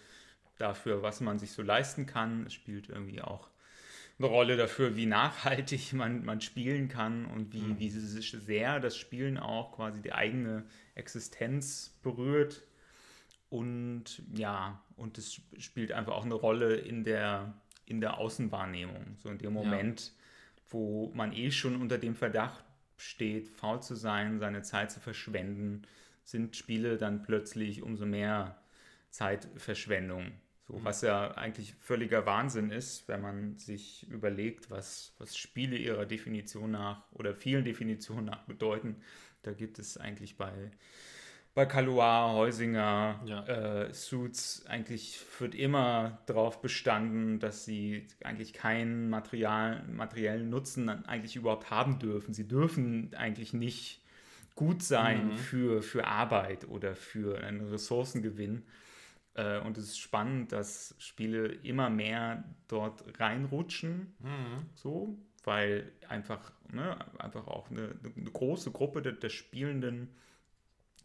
[0.58, 2.44] dafür, was man sich so leisten kann.
[2.46, 3.48] Es spielt irgendwie auch
[4.18, 7.78] eine Rolle dafür, wie nachhaltig man, man spielen kann und wie, mhm.
[7.78, 12.62] wie sehr das Spielen auch quasi die eigene Existenz berührt.
[13.48, 19.16] Und ja, und es spielt einfach auch eine Rolle in der, in der Außenwahrnehmung.
[19.18, 20.62] So in dem Moment, ja.
[20.70, 22.64] wo man eh schon unter dem Verdacht
[22.96, 25.82] steht, faul zu sein, seine Zeit zu verschwenden,
[26.24, 28.60] sind Spiele dann plötzlich umso mehr
[29.10, 30.32] Zeitverschwendung.
[30.68, 30.84] So, mhm.
[30.84, 36.72] was ja eigentlich völliger Wahnsinn ist, wenn man sich überlegt, was, was Spiele ihrer Definition
[36.72, 38.96] nach oder vielen Definitionen nach bedeuten.
[39.42, 40.52] Da gibt es eigentlich bei,
[41.54, 43.46] bei Kaluar, Heusinger, ja.
[43.46, 51.36] äh, Suits, eigentlich wird immer darauf bestanden, dass sie eigentlich keinen Material, materiellen Nutzen eigentlich
[51.36, 52.34] überhaupt haben dürfen.
[52.34, 54.02] Sie dürfen eigentlich nicht
[54.56, 55.36] gut sein mhm.
[55.36, 58.64] für, für Arbeit oder für einen Ressourcengewinn.
[59.36, 64.70] Äh, und es ist spannend, dass Spiele immer mehr dort reinrutschen, mhm.
[64.74, 70.14] so, weil einfach, ne, einfach auch eine, eine große Gruppe der, der Spielenden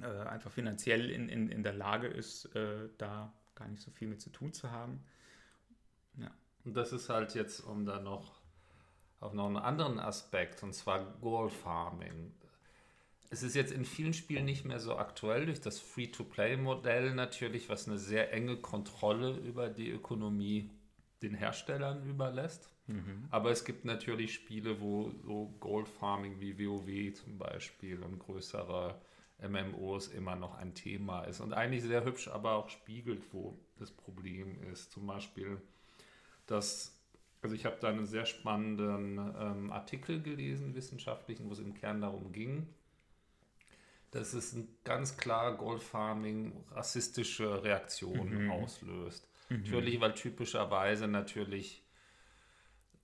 [0.02, 4.08] äh, einfach finanziell in, in, in der Lage ist, äh, da gar nicht so viel
[4.08, 5.04] mit zu tun zu haben.
[6.18, 6.32] Ja.
[6.64, 8.40] Und das ist halt jetzt, um da noch
[9.20, 12.34] auf noch einen anderen Aspekt, und zwar Gold Farming
[13.32, 17.88] es ist jetzt in vielen Spielen nicht mehr so aktuell durch das Free-to-Play-Modell natürlich, was
[17.88, 20.70] eine sehr enge Kontrolle über die Ökonomie
[21.22, 22.70] den Herstellern überlässt.
[22.88, 23.28] Mhm.
[23.30, 29.00] Aber es gibt natürlich Spiele, wo so Gold Farming wie WoW zum Beispiel und größere
[29.42, 33.92] MMOs immer noch ein Thema ist und eigentlich sehr hübsch aber auch spiegelt, wo das
[33.92, 34.92] Problem ist.
[34.92, 35.62] Zum Beispiel,
[36.48, 37.00] dass,
[37.42, 42.02] also ich habe da einen sehr spannenden ähm, Artikel gelesen, wissenschaftlichen, wo es im Kern
[42.02, 42.68] darum ging,
[44.12, 48.52] dass es ein ganz klar Goldfarming rassistische Reaktionen mhm.
[48.52, 49.28] auslöst.
[49.50, 49.64] Mhm.
[49.64, 51.84] Natürlich, weil typischerweise natürlich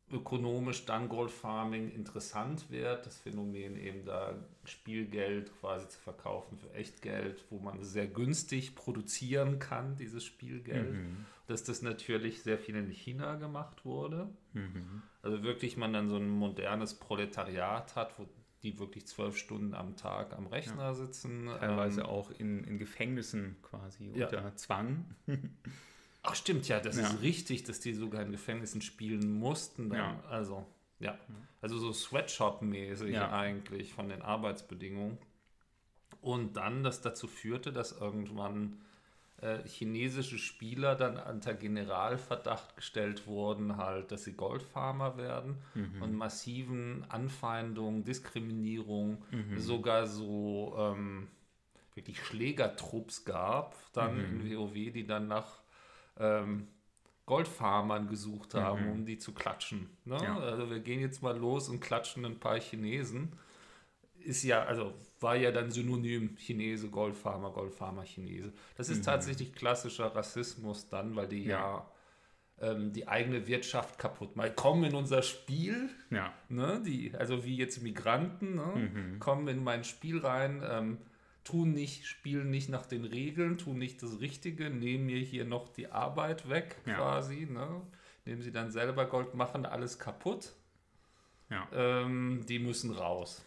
[0.10, 7.44] ökonomisch dann Goldfarming interessant wird, das Phänomen eben da Spielgeld quasi zu verkaufen für Echtgeld,
[7.50, 10.94] wo man sehr günstig produzieren kann, dieses Spielgeld.
[10.94, 11.26] Mhm.
[11.48, 14.30] Dass das natürlich sehr viel in China gemacht wurde.
[14.54, 15.02] Mhm.
[15.22, 18.28] Also wirklich man dann so ein modernes Proletariat hat, wo
[18.64, 20.94] die wirklich zwölf Stunden am Tag am Rechner ja.
[20.94, 21.48] sitzen.
[21.60, 24.26] Teilweise ähm, auch in, in Gefängnissen quasi ja.
[24.26, 25.06] unter Zwang.
[26.24, 27.04] Ach stimmt, ja, das ja.
[27.04, 29.90] ist richtig, dass die sogar in Gefängnissen spielen mussten.
[29.90, 30.20] Dann.
[30.30, 30.66] Also,
[31.00, 31.18] ja.
[31.62, 35.18] Also so Sweatshop-mäßig eigentlich von den Arbeitsbedingungen.
[36.20, 38.82] Und dann, das dazu führte, dass irgendwann
[39.66, 46.02] chinesische Spieler dann unter Generalverdacht gestellt wurden, halt, dass sie Goldfarmer werden mhm.
[46.02, 49.60] und massiven Anfeindungen, Diskriminierung, mhm.
[49.60, 51.28] sogar so ähm,
[51.94, 54.50] wirklich Schlägertrupps gab, dann mhm.
[54.50, 55.60] in WoW, die dann nach
[56.20, 56.68] ähm,
[57.28, 58.92] Goldfarmern gesucht haben, mhm.
[58.92, 59.90] um die zu klatschen.
[60.06, 60.18] Ne?
[60.24, 60.40] Ja.
[60.40, 63.34] Also wir gehen jetzt mal los und klatschen ein paar Chinesen.
[64.28, 68.52] Ist ja, also war ja dann synonym Chinese, Goldfarmer, Goldfarmer, Chinese.
[68.76, 69.04] Das ist mhm.
[69.04, 71.92] tatsächlich klassischer Rassismus dann, weil die ja, ja
[72.60, 74.56] ähm, die eigene Wirtschaft kaputt machen.
[74.56, 76.34] Kommen in unser Spiel, ja.
[76.50, 79.20] ne, die, also wie jetzt Migranten, ne, mhm.
[79.20, 80.98] kommen in mein Spiel rein, ähm,
[81.44, 85.70] tun nicht, spielen nicht nach den Regeln, tun nicht das Richtige, nehmen mir hier noch
[85.70, 86.96] die Arbeit weg ja.
[86.96, 87.82] quasi, ne,
[88.26, 90.54] nehmen sie dann selber Gold, machen alles kaputt.
[91.50, 91.66] Ja.
[91.72, 93.42] Ähm, die müssen raus.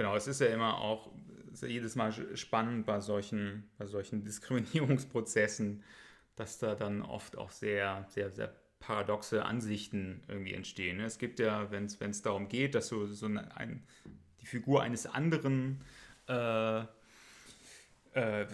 [0.00, 1.10] Genau, es ist ja immer auch
[1.52, 5.82] ja jedes Mal spannend bei solchen, bei solchen Diskriminierungsprozessen
[6.36, 10.96] dass da dann oft auch sehr, sehr, sehr paradoxe Ansichten irgendwie entstehen.
[10.96, 11.04] Ne?
[11.04, 13.86] Es gibt ja, wenn es darum geht, dass so, so eine, ein,
[14.40, 15.84] die Figur eines anderen
[16.28, 16.80] äh,
[18.14, 18.46] äh,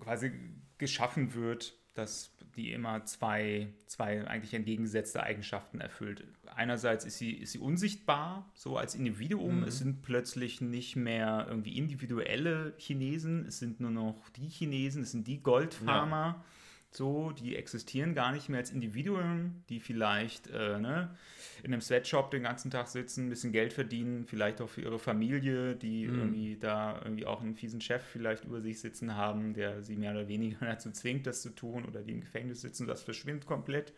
[0.00, 0.32] quasi
[0.78, 6.24] geschaffen wird, dass die immer zwei, zwei eigentlich entgegengesetzte Eigenschaften erfüllt.
[6.54, 9.60] Einerseits ist sie, ist sie unsichtbar, so als Individuum.
[9.60, 9.64] Mhm.
[9.64, 15.12] Es sind plötzlich nicht mehr irgendwie individuelle Chinesen, es sind nur noch die Chinesen, es
[15.12, 16.36] sind die Goldfarmer.
[16.38, 16.44] Ja
[16.96, 21.16] so, die existieren gar nicht mehr als Individuen, die vielleicht äh, ne,
[21.62, 24.98] in einem Sweatshop den ganzen Tag sitzen, ein bisschen Geld verdienen, vielleicht auch für ihre
[24.98, 26.18] Familie, die mhm.
[26.18, 30.12] irgendwie da irgendwie auch einen fiesen Chef vielleicht über sich sitzen haben, der sie mehr
[30.12, 33.92] oder weniger dazu zwingt, das zu tun oder die im Gefängnis sitzen, das verschwindet komplett.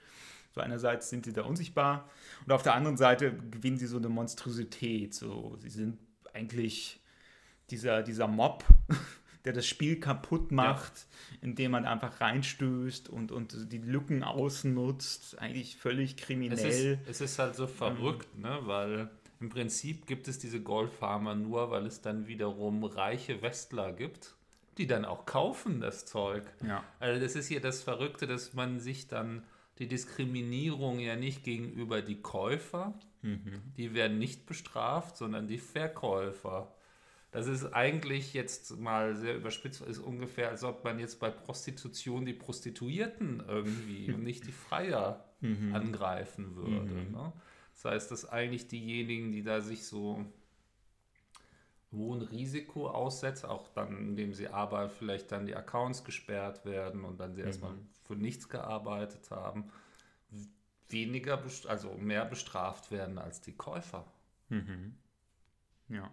[0.52, 2.08] So einerseits sind sie da unsichtbar
[2.46, 5.12] und auf der anderen Seite gewinnen sie so eine Monstrosität.
[5.12, 5.98] So, sie sind
[6.32, 7.02] eigentlich
[7.70, 8.64] dieser, dieser Mob,
[9.46, 10.92] der das Spiel kaputt macht,
[11.30, 11.38] ja.
[11.40, 15.38] indem man einfach reinstößt und, und die Lücken ausnutzt.
[15.38, 16.58] Eigentlich völlig kriminell.
[16.58, 18.42] Es ist, es ist halt so verrückt, ähm.
[18.42, 18.58] ne?
[18.62, 24.34] weil im Prinzip gibt es diese Goldfarmer nur, weil es dann wiederum reiche Westler gibt,
[24.78, 26.42] die dann auch kaufen das Zeug.
[26.66, 26.82] Ja.
[26.98, 29.44] Also das ist hier das Verrückte, dass man sich dann
[29.78, 33.62] die Diskriminierung ja nicht gegenüber die Käufer, mhm.
[33.76, 36.74] die werden nicht bestraft, sondern die Verkäufer.
[37.36, 42.24] Das ist eigentlich jetzt mal sehr überspitzt, ist ungefähr, als ob man jetzt bei Prostitution
[42.24, 45.74] die Prostituierten irgendwie und nicht die Freier mhm.
[45.74, 46.94] angreifen würde.
[46.94, 47.12] Mhm.
[47.12, 47.32] Ne?
[47.74, 50.24] Das heißt, dass eigentlich diejenigen, die da sich so
[51.92, 57.20] hohen Risiko aussetzen, auch dann, indem sie aber vielleicht dann die Accounts gesperrt werden und
[57.20, 57.48] dann sie mhm.
[57.48, 59.70] erstmal für nichts gearbeitet haben,
[60.88, 64.10] weniger, also mehr bestraft werden als die Käufer.
[64.48, 64.94] Mhm.
[65.90, 66.10] Ja.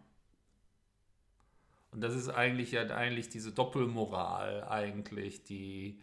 [1.94, 6.00] Und das ist eigentlich ja eigentlich diese Doppelmoral eigentlich, die,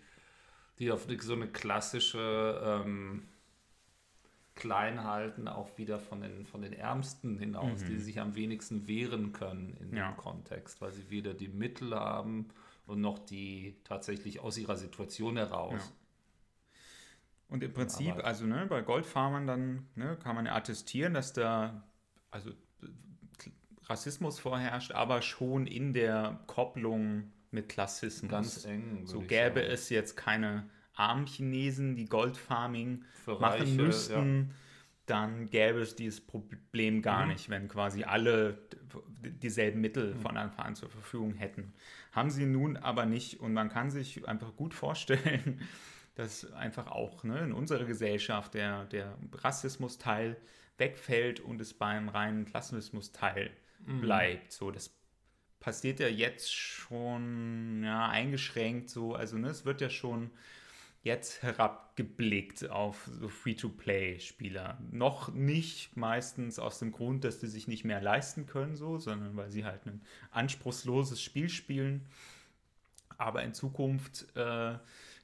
[0.79, 3.24] die auf so eine klassische ähm,
[4.55, 7.87] Kleinhalten auch wieder von den, von den Ärmsten hinaus, mhm.
[7.87, 10.11] die sich am wenigsten wehren können in ja.
[10.11, 12.48] dem Kontext, weil sie weder die Mittel haben
[12.87, 15.81] und noch die tatsächlich aus ihrer Situation heraus.
[15.81, 16.74] Ja.
[17.48, 21.83] Und im Prinzip, also ne, bei Goldfarmern dann ne, kann man ja attestieren, dass da,
[22.31, 22.53] also
[23.84, 28.30] Rassismus vorherrscht, aber schon in der Kopplung mit Klassismus.
[28.30, 29.02] Ganz eng.
[29.06, 29.72] So gäbe sagen.
[29.72, 34.54] es jetzt keine armen Chinesen, die Goldfarming machen Reiche, müssten, ja.
[35.06, 37.32] dann gäbe es dieses Problem gar mhm.
[37.32, 38.58] nicht, wenn quasi alle
[39.22, 40.20] dieselben Mittel mhm.
[40.20, 41.72] von Anfang an zur Verfügung hätten.
[42.12, 45.60] Haben sie nun aber nicht und man kann sich einfach gut vorstellen,
[46.16, 50.36] dass einfach auch ne, in unserer Gesellschaft der, der Rassismus-Teil
[50.76, 53.50] wegfällt und es beim reinen Klassismus-Teil
[53.84, 54.00] mhm.
[54.00, 54.52] bleibt.
[54.52, 54.90] So, das
[55.60, 59.14] passiert ja jetzt schon ja, eingeschränkt so.
[59.14, 60.30] Also ne, es wird ja schon
[61.02, 64.78] jetzt herabgeblickt auf so Free-to-Play-Spieler.
[64.90, 69.36] Noch nicht meistens aus dem Grund, dass sie sich nicht mehr leisten können, so, sondern
[69.36, 72.06] weil sie halt ein anspruchsloses Spiel spielen.
[73.16, 74.78] Aber in Zukunft äh,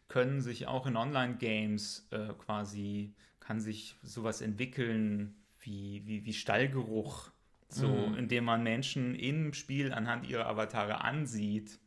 [0.08, 7.30] können sich auch in Online-Games äh, quasi, kann sich sowas entwickeln wie, wie, wie Stallgeruch
[7.76, 8.16] so, mhm.
[8.16, 11.78] indem man Menschen im Spiel anhand ihrer Avatare ansieht,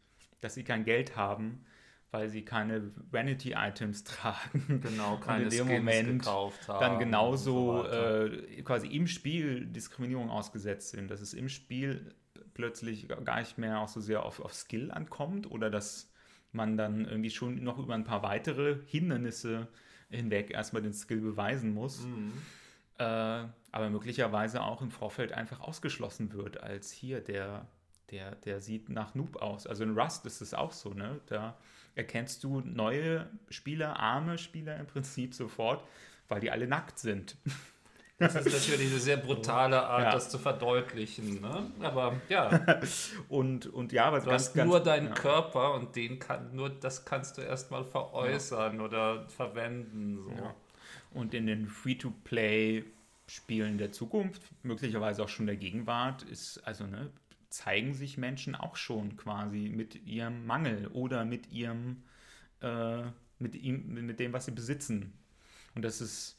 [0.42, 1.66] dass sie kein Geld haben,
[2.12, 4.82] weil sie keine Vanity-Items tragen.
[4.82, 6.80] Genau, keine und in dem Skins Moment gekauft haben.
[6.80, 12.16] Dann genauso so äh, quasi im Spiel Diskriminierung ausgesetzt sind, dass es im Spiel
[12.54, 16.12] plötzlich gar nicht mehr auch so sehr auf, auf Skill ankommt oder dass
[16.52, 19.68] man dann irgendwie schon noch über ein paar weitere Hindernisse
[20.10, 22.06] hinweg erstmal den Skill beweisen muss.
[22.06, 22.34] Mhm.
[23.00, 27.66] Äh, aber möglicherweise auch im Vorfeld einfach ausgeschlossen wird, als hier, der,
[28.12, 29.68] der, der sieht nach Noob aus.
[29.68, 31.20] Also in Rust ist es auch so, ne?
[31.28, 31.56] Da
[31.96, 35.84] erkennst du neue Spieler, arme Spieler im Prinzip sofort,
[36.28, 37.38] weil die alle nackt sind.
[38.18, 40.12] Das ist natürlich eine sehr brutale Art, ja.
[40.12, 41.40] das zu verdeutlichen.
[41.40, 41.72] Ne?
[41.80, 42.66] Aber ja.
[43.30, 45.14] und, und ja, aber du ganz, hast ganz, nur deinen ja.
[45.14, 48.84] Körper und den kann, nur das kannst du erstmal veräußern ja.
[48.84, 50.18] oder verwenden.
[50.38, 50.54] So.
[51.12, 52.84] Und in den Free-to-Play
[53.28, 57.12] Spielen der Zukunft, möglicherweise auch schon der Gegenwart, ist also ne,
[57.50, 62.04] zeigen sich Menschen auch schon quasi mit ihrem Mangel oder mit ihrem
[62.62, 63.04] äh,
[63.38, 65.14] mit ihm, mit dem, was sie besitzen.
[65.76, 66.38] Und das ist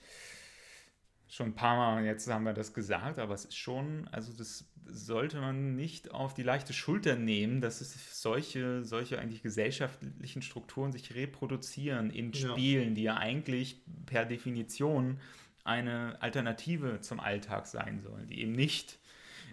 [1.30, 4.66] schon ein paar Mal, jetzt haben wir das gesagt, aber es ist schon, also das
[4.84, 10.92] sollte man nicht auf die leichte Schulter nehmen, dass es solche, solche eigentlich gesellschaftlichen Strukturen
[10.92, 12.50] sich reproduzieren in ja.
[12.50, 15.20] Spielen, die ja eigentlich per Definition
[15.62, 18.98] eine Alternative zum Alltag sein sollen, die eben nicht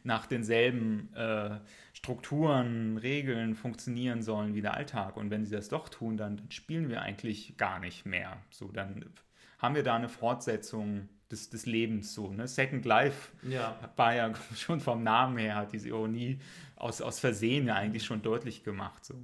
[0.04, 1.60] nach denselben äh,
[1.94, 5.18] Strukturen, Regeln funktionieren sollen wie der Alltag.
[5.18, 8.38] Und wenn sie das doch tun, dann spielen wir eigentlich gar nicht mehr.
[8.50, 9.06] So, dann
[9.60, 12.32] haben wir da eine Fortsetzung des, des Lebens so.
[12.32, 12.48] Ne?
[12.48, 13.78] Second Life Ja.
[13.96, 16.40] war ja schon vom Namen her, hat diese Ironie
[16.76, 19.04] aus, aus Versehen ja eigentlich schon deutlich gemacht.
[19.06, 19.16] So.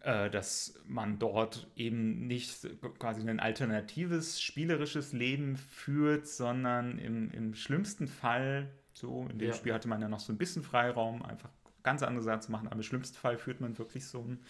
[0.00, 2.68] Äh, dass man dort eben nicht
[2.98, 9.54] quasi ein alternatives spielerisches Leben führt, sondern im, im schlimmsten Fall, so in dem Ja.
[9.54, 11.48] Spiel hatte man ja noch so ein bisschen Freiraum, einfach
[11.84, 14.40] ganz andere Sachen zu machen, aber im schlimmsten Fall führt man wirklich so, ein,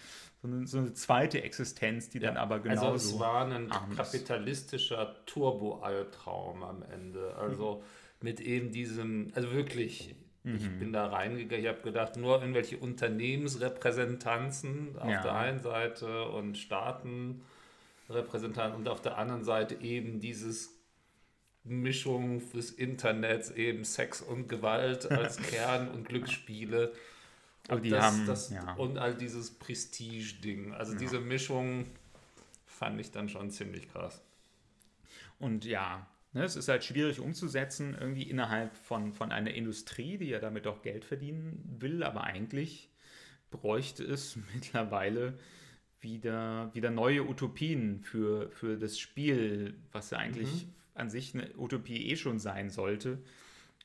[0.41, 2.87] so, eine, so eine zweite Existenz, die dann aber genauso...
[2.87, 7.35] also es war ein kapitalistischer Turbo-Albtraum am Ende.
[7.35, 7.83] Also
[8.21, 10.79] mit eben diesem, also wirklich, ich Mhm.
[10.79, 15.21] bin da reingegangen, ich habe gedacht, nur irgendwelche Unternehmensrepräsentanzen auf Ja.
[15.23, 20.69] der einen Seite und Staatenrepräsentanten und auf der anderen Seite eben dieses
[21.63, 26.93] Mischung des Internets, eben Sex und Gewalt als Kern und Glücksspiele.
[27.67, 28.73] Aber die das, haben- das, ja.
[28.75, 30.73] Und all dieses Prestige-Ding.
[30.73, 31.85] Also diese Mischung
[32.65, 34.21] fand ich dann schon ziemlich krass.
[35.39, 40.27] Und ja, ne, es ist halt schwierig umzusetzen, irgendwie innerhalb von, von einer Industrie, die
[40.27, 42.89] ja damit auch Geld verdienen will, aber eigentlich
[43.51, 45.37] bräuchte es mittlerweile
[46.01, 52.09] wieder, wieder neue Utopien für, für das Spiel, was ja eigentlich an sich eine Utopie
[52.11, 53.17] eh schon sein sollte.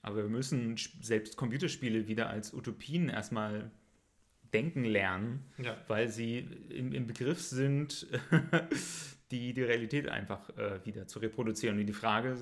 [0.03, 3.71] Aber wir müssen selbst Computerspiele wieder als Utopien erstmal
[4.53, 5.77] denken lernen Ja.
[5.87, 6.39] weil sie
[6.71, 8.07] im, im Begriff sind,
[9.31, 11.79] die, die Realität einfach äh, wieder zu reproduzieren.
[11.79, 12.37] Und die Frage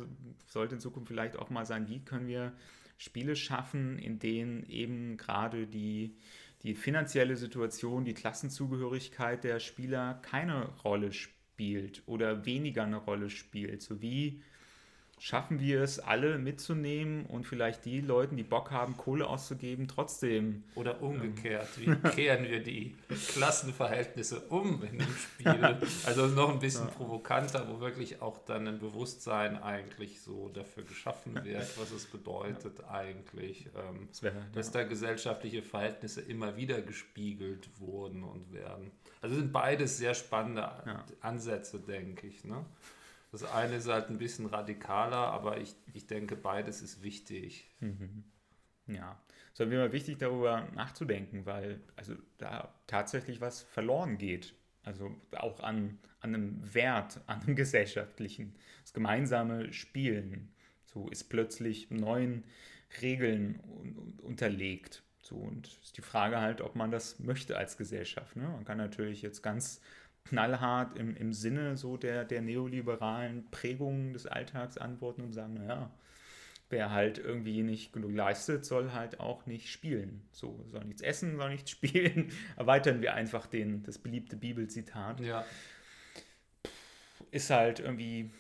[0.47, 2.55] sollte in Zukunft vielleicht auch mal sein, wie können wir
[2.97, 6.17] Spiele schaffen, in denen eben gerade die,
[6.63, 13.83] die finanzielle Situation, die Klassenzugehörigkeit der Spieler keine Rolle spielt oder weniger eine Rolle spielt.
[13.83, 14.43] So wie
[15.19, 20.65] schaffen wir es, alle mitzunehmen und vielleicht die Leuten, die Bock haben, Kohle auszugeben, trotzdem
[20.75, 22.97] Oder umgekehrt, wie kehren wir die
[23.33, 25.77] Klassenverhältnisse um in dem Spiel?
[26.07, 31.35] Also noch ein bisschen provokanter, wo wirklich auch dann ein Bewusstsein eigentlich so dafür geschaffen
[31.45, 37.69] wird, was es bedeutet eigentlich, ähm, Das wäre dass da gesellschaftliche Verhältnisse immer wieder gespiegelt
[37.79, 38.91] wurden und werden.
[39.21, 41.05] Also sind beides sehr spannende Ja.
[41.21, 42.45] Ansätze, denke ich.
[42.45, 42.65] Ne?
[43.31, 47.71] Das eine ist halt ein bisschen radikaler, aber ich, ich denke, beides ist wichtig.
[48.87, 49.21] Ja,
[49.53, 54.55] es ist Fall wichtig, darüber nachzudenken, weil also da tatsächlich was verloren geht.
[54.83, 58.55] Also auch an, an einem Wert, an einem gesellschaftlichen.
[58.83, 60.51] Das gemeinsame Spielen
[60.87, 62.45] so ist plötzlich neuen
[63.03, 65.03] Regeln un un- unterlegt.
[65.21, 68.37] So, und ist die Frage halt, ob man das möchte als Gesellschaft.
[68.37, 68.45] Ne?
[68.49, 69.83] Man kann natürlich jetzt ganz
[70.29, 75.91] knallhart im, im Sinne so der, der neoliberalen Prägungen des Alltags antworten und sagen, naja,
[76.71, 80.23] wer halt irgendwie nicht genug leistet, soll halt auch nicht spielen.
[80.33, 82.31] So, soll nichts essen, soll nichts spielen.
[82.57, 85.21] Erweitern wir einfach den, das beliebte Bibelzitat.
[85.21, 85.45] Ja,
[87.31, 88.31] Ist halt irgendwie,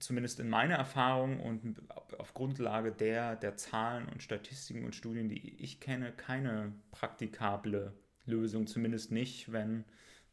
[0.00, 1.80] zumindest in meiner Erfahrung und
[2.18, 7.92] auf Grundlage der, der Zahlen und Statistiken und Studien, die ich kenne, keine praktikable
[8.26, 8.66] Lösung.
[8.66, 9.84] Zumindest nicht, wenn,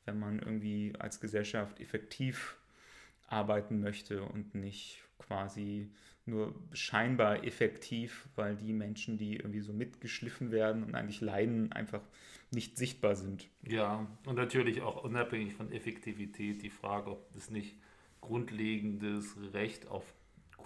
[0.08, 2.58] wenn man irgendwie als Gesellschaft effektiv
[3.28, 5.90] arbeiten möchte und nicht quasi
[6.26, 12.02] nur scheinbar effektiv, weil die Menschen, die irgendwie so mitgeschliffen werden und eigentlich leiden, einfach
[12.52, 13.50] nicht sichtbar sind.
[13.68, 17.76] Ja, und natürlich auch unabhängig von Effektivität die Frage, ob es nicht
[18.22, 20.04] grundlegendes Recht auf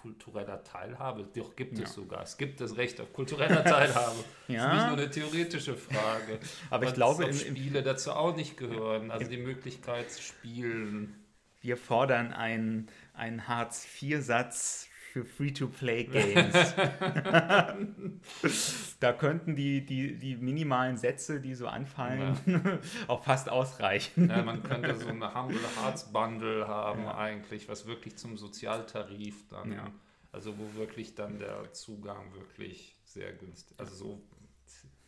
[0.02, 1.84] kultureller Teilhabe, doch gibt Ja.
[1.84, 2.22] es sogar.
[2.22, 4.16] Es gibt das Recht auf kultureller Teilhabe.
[4.48, 4.56] Ja.
[4.56, 6.40] Das ist nicht nur eine theoretische Frage.
[6.70, 9.10] Aber ich glaube, im- im- Spiele dazu auch nicht gehören.
[9.12, 11.14] Also die Möglichkeit zu spielen.
[11.60, 16.74] Wir fordern einen, einen Hartz-IV-Satz für Free-to-Play-Games.
[19.00, 22.38] da könnten die, die, die minimalen Sätze, die so anfallen,
[23.08, 24.30] auch fast ausreichen.
[24.30, 29.72] Ja, man könnte so eine Humble Hearts Bundle haben eigentlich, was wirklich zum Sozialtarif dann,
[29.72, 29.92] Ja.
[30.32, 34.22] also wo wirklich dann der Zugang wirklich sehr günstig, also so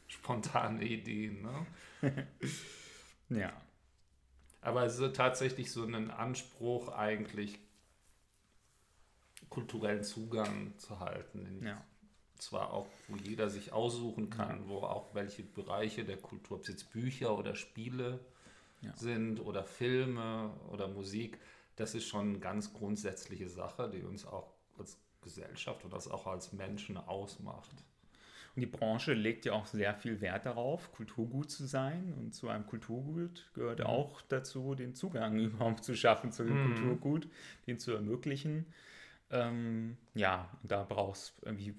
[0.07, 1.67] spontane Ideen, ne?
[3.31, 3.55] Ja.
[4.61, 7.59] Aber es ist tatsächlich so ein Anspruch eigentlich
[9.55, 11.61] kulturellen Zugang zu halten.
[11.65, 11.83] Ja.
[12.39, 16.69] Zwar auch, wo jeder sich aussuchen kann, wo auch welche Bereiche der Kultur, ob es
[16.69, 18.21] jetzt Bücher oder Spiele
[18.83, 18.95] Ja.
[18.97, 21.39] sind oder Filme oder Musik,
[21.77, 26.27] das ist schon eine ganz grundsätzliche Sache, die uns auch als Gesellschaft oder das auch
[26.27, 27.71] als Menschen ausmacht.
[28.57, 32.15] Und die Branche legt ja auch sehr viel Wert darauf, Kulturgut zu sein.
[32.19, 33.87] Und zu einem Kulturgut gehört Mhm.
[33.87, 36.63] auch dazu, den Zugang überhaupt zu schaffen zu dem Mhm.
[36.63, 37.29] Kulturgut,
[37.67, 38.67] den zu ermöglichen.
[39.31, 41.75] Ähm, ja, da brauchst irgendwie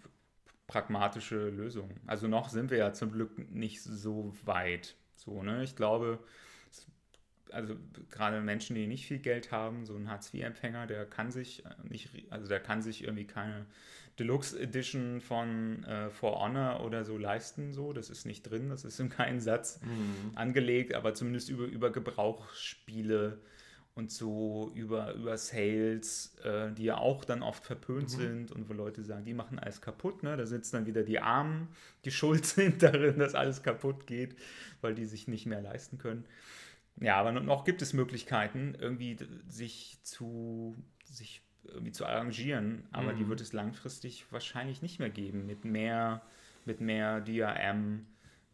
[0.68, 1.90] pragmatische Lösung.
[2.08, 4.96] Also noch sind wir ja zum Glück nicht so weit.
[5.16, 5.64] So, ne?
[5.64, 6.20] Ich glaube,
[7.52, 7.76] also
[8.10, 12.48] gerade Menschen, die nicht viel Geld haben, so ein Hartz-IV-Empfänger, der kann sich nicht, also
[12.48, 13.66] der kann sich irgendwie keine
[14.20, 17.74] Deluxe Edition von äh, For Honor oder so leisten.
[17.74, 20.32] So, das ist nicht drin, das ist in keinen Satz mhm.
[20.36, 23.40] angelegt, aber zumindest über, über Gebrauchsspiele
[23.96, 28.22] und so über, über Sales, äh, die ja auch dann oft verpönt mhm.
[28.22, 30.22] sind und wo Leute sagen, die machen alles kaputt.
[30.22, 30.36] Ne?
[30.36, 31.70] Da sitzen dann wieder die Armen,
[32.04, 34.36] die schuld sind darin, dass alles kaputt geht,
[34.82, 36.26] weil die sich nicht mehr leisten können.
[37.00, 39.18] Ja, aber noch gibt es Möglichkeiten, irgendwie
[39.48, 40.76] sich zu,
[41.06, 43.18] sich irgendwie zu arrangieren, aber mhm.
[43.18, 46.22] die wird es langfristig wahrscheinlich nicht mehr geben mit mehr,
[46.66, 48.06] mit mehr DRM,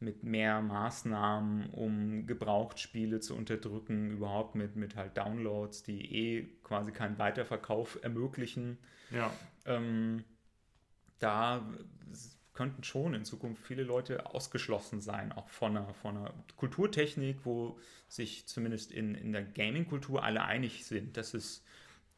[0.01, 6.91] mit mehr Maßnahmen, um Gebrauchtspiele zu unterdrücken, überhaupt mit, mit halt Downloads, die eh quasi
[6.91, 8.77] keinen Weiterverkauf ermöglichen.
[9.11, 9.31] Ja.
[9.65, 10.23] Ähm,
[11.19, 11.65] da
[12.53, 17.79] könnten schon in Zukunft viele Leute ausgeschlossen sein, auch von einer, von einer Kulturtechnik, wo
[18.07, 21.63] sich zumindest in, in der Gaming-Kultur alle einig sind, dass es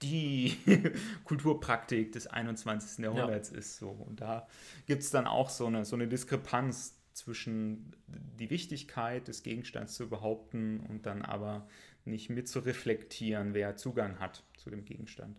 [0.01, 0.57] die
[1.23, 3.05] Kulturpraktik des 21.
[3.05, 3.57] Jahrhunderts ja.
[3.57, 3.77] ist.
[3.77, 3.89] So.
[3.89, 4.47] Und da
[4.85, 10.09] gibt es dann auch so eine, so eine Diskrepanz zwischen die Wichtigkeit des Gegenstands zu
[10.09, 11.67] behaupten und dann aber
[12.05, 15.37] nicht mit zu reflektieren, wer Zugang hat zu dem Gegenstand.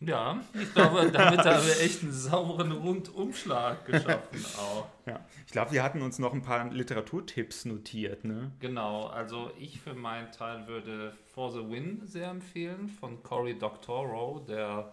[0.00, 4.88] Ja, ich glaube, damit haben wir echt einen sauberen Rundumschlag geschaffen auch.
[5.06, 8.52] Ja, ich glaube, wir hatten uns noch ein paar Literaturtipps notiert, ne?
[8.60, 14.44] Genau, also ich für meinen Teil würde For the Win sehr empfehlen von Cory Doctorow,
[14.44, 14.92] der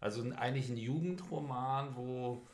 [0.00, 2.46] also eigentlich ein Jugendroman, wo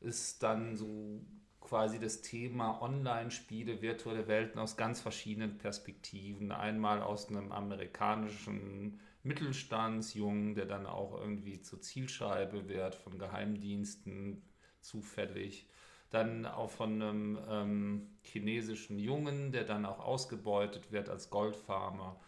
[0.00, 1.20] es dann so
[1.60, 6.52] quasi das Thema Online-Spiele, virtuelle Welten aus ganz verschiedenen Perspektiven.
[6.52, 14.42] Einmal aus einem amerikanischen Mittelstandsjungen, der dann auch irgendwie zur Zielscheibe wird von Geheimdiensten
[14.80, 15.68] zufällig.
[16.08, 22.18] Dann auch von einem ähm, chinesischen Jungen, der dann auch ausgebeutet wird als Goldfarmer.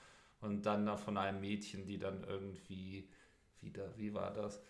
[0.41, 3.09] Und dann von einem Mädchen, die dann irgendwie
[3.63, 4.61] wieder, wie war das?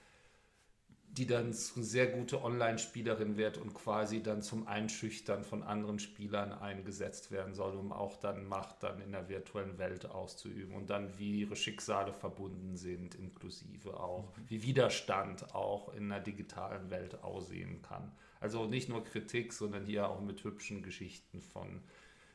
[1.09, 6.53] Die dann zu sehr gute Online-Spielerin wird und quasi dann zum Einschüchtern von anderen Spielern
[6.53, 11.18] eingesetzt werden soll, um auch dann Macht dann in der virtuellen Welt auszuüben und dann
[11.18, 14.45] wie ihre Schicksale verbunden sind, inklusive auch, mhm.
[14.49, 18.11] wie Widerstand auch in der digitalen Welt aussehen kann.
[18.40, 21.82] Also nicht nur Kritik, sondern hier auch mit hübschen Geschichten von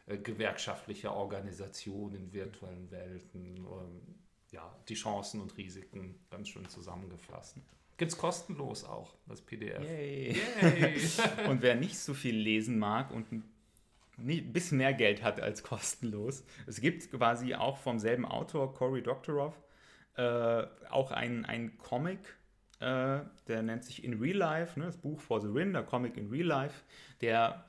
[0.07, 3.65] äh, gewerkschaftlicher Organisation in virtuellen Welten.
[4.51, 7.57] Ja, die Chancen und Risiken ganz schön zusammengefasst.
[7.97, 9.83] Gibt es kostenlos auch, das PDF.
[9.83, 10.37] Yay.
[10.61, 11.01] Yay.
[11.49, 16.43] und wer nicht so viel lesen mag und ein bisschen mehr Geld hat als kostenlos,
[16.65, 19.53] es gibt quasi auch vom selben Autor, Cory Doctorow,
[20.15, 22.19] äh, auch ein, ein Comic,
[22.79, 26.17] äh, der nennt sich In Real Life, ne, das Buch For the Win, der Comic
[26.17, 26.83] in Real Life,
[27.21, 27.65] der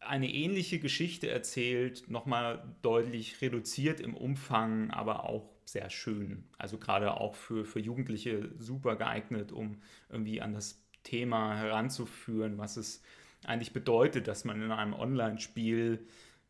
[0.00, 6.44] eine ähnliche Geschichte erzählt, nochmal deutlich reduziert im Umfang, aber auch sehr schön.
[6.58, 12.76] Also gerade auch für, für Jugendliche super geeignet, um irgendwie an das Thema heranzuführen, was
[12.76, 13.02] es
[13.44, 16.06] eigentlich bedeutet, dass man in einem Online-Spiel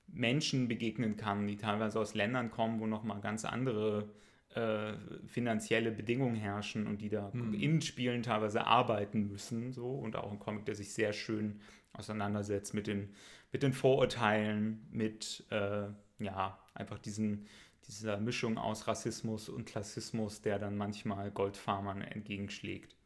[0.08, 4.08] Menschen begegnen kann, die teilweise aus Ländern kommen, wo nochmal ganz andere
[4.54, 4.94] äh,
[5.26, 7.54] finanzielle Bedingungen herrschen und die da hm.
[7.54, 9.72] in Spielen teilweise arbeiten müssen.
[9.72, 9.90] So.
[9.90, 11.60] Und auch ein Comic, der sich sehr schön
[11.92, 13.14] auseinandersetzt mit den,
[13.52, 15.88] mit den Vorurteilen, mit äh,
[16.18, 17.46] ja, einfach diesen,
[17.88, 22.96] dieser Mischung aus Rassismus und Klassismus, der dann manchmal Goldfarmern entgegenschlägt.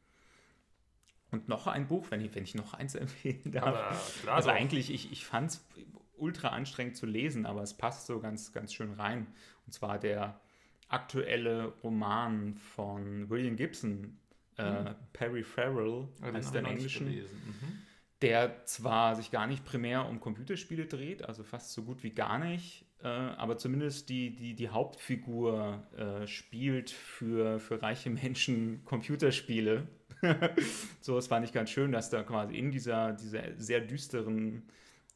[1.31, 4.27] Und noch ein Buch, wenn ich, wenn ich noch eins empfehlen darf.
[4.27, 4.55] also doch.
[4.55, 5.67] eigentlich, ich, ich fand es
[6.17, 9.27] ultra anstrengend zu lesen, aber es passt so ganz, ganz schön rein.
[9.67, 10.41] Und zwar der
[10.89, 14.19] aktuelle Roman von William Gibson,
[14.59, 14.95] äh, mhm.
[15.13, 17.09] Perry Farrell, heißt der im Englischen.
[17.09, 17.83] Mhm.
[18.23, 22.39] Der zwar sich gar nicht primär um Computerspiele dreht, also fast so gut wie gar
[22.39, 29.87] nicht, äh, aber zumindest die, die, die Hauptfigur äh, spielt für, für reiche Menschen Computerspiele.
[31.01, 34.65] so, es fand ich ganz schön, dass da quasi in dieser, dieser sehr düsteren,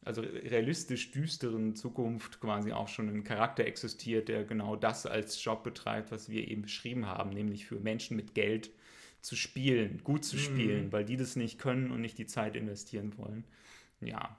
[0.02, 5.62] also realistisch düsteren Zukunft quasi auch schon ein Charakter existiert, der genau das als Job
[5.62, 8.70] betreibt, was wir eben beschrieben haben, nämlich für Menschen mit Geld
[9.20, 10.40] zu spielen, gut zu mhm.
[10.40, 10.92] spielen, mhm.
[10.92, 13.44] weil die das nicht können und nicht die Zeit investieren wollen.
[14.00, 14.38] Ja,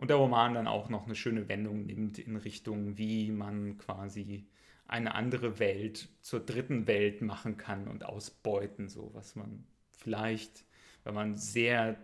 [0.00, 4.46] und der Roman dann auch noch eine schöne Wendung nimmt in Richtung, wie man quasi
[4.88, 10.64] eine andere Welt zur dritten Welt machen kann und ausbeuten, so was man vielleicht,
[11.04, 11.98] wenn man sehr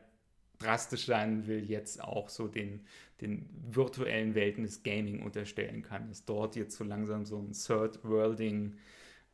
[0.59, 2.85] drastisch sein will, jetzt auch so den,
[3.23, 8.05] den virtuellen Welten des Gaming unterstellen kann, dass dort jetzt so langsam so ein Third
[8.05, 8.77] Worlding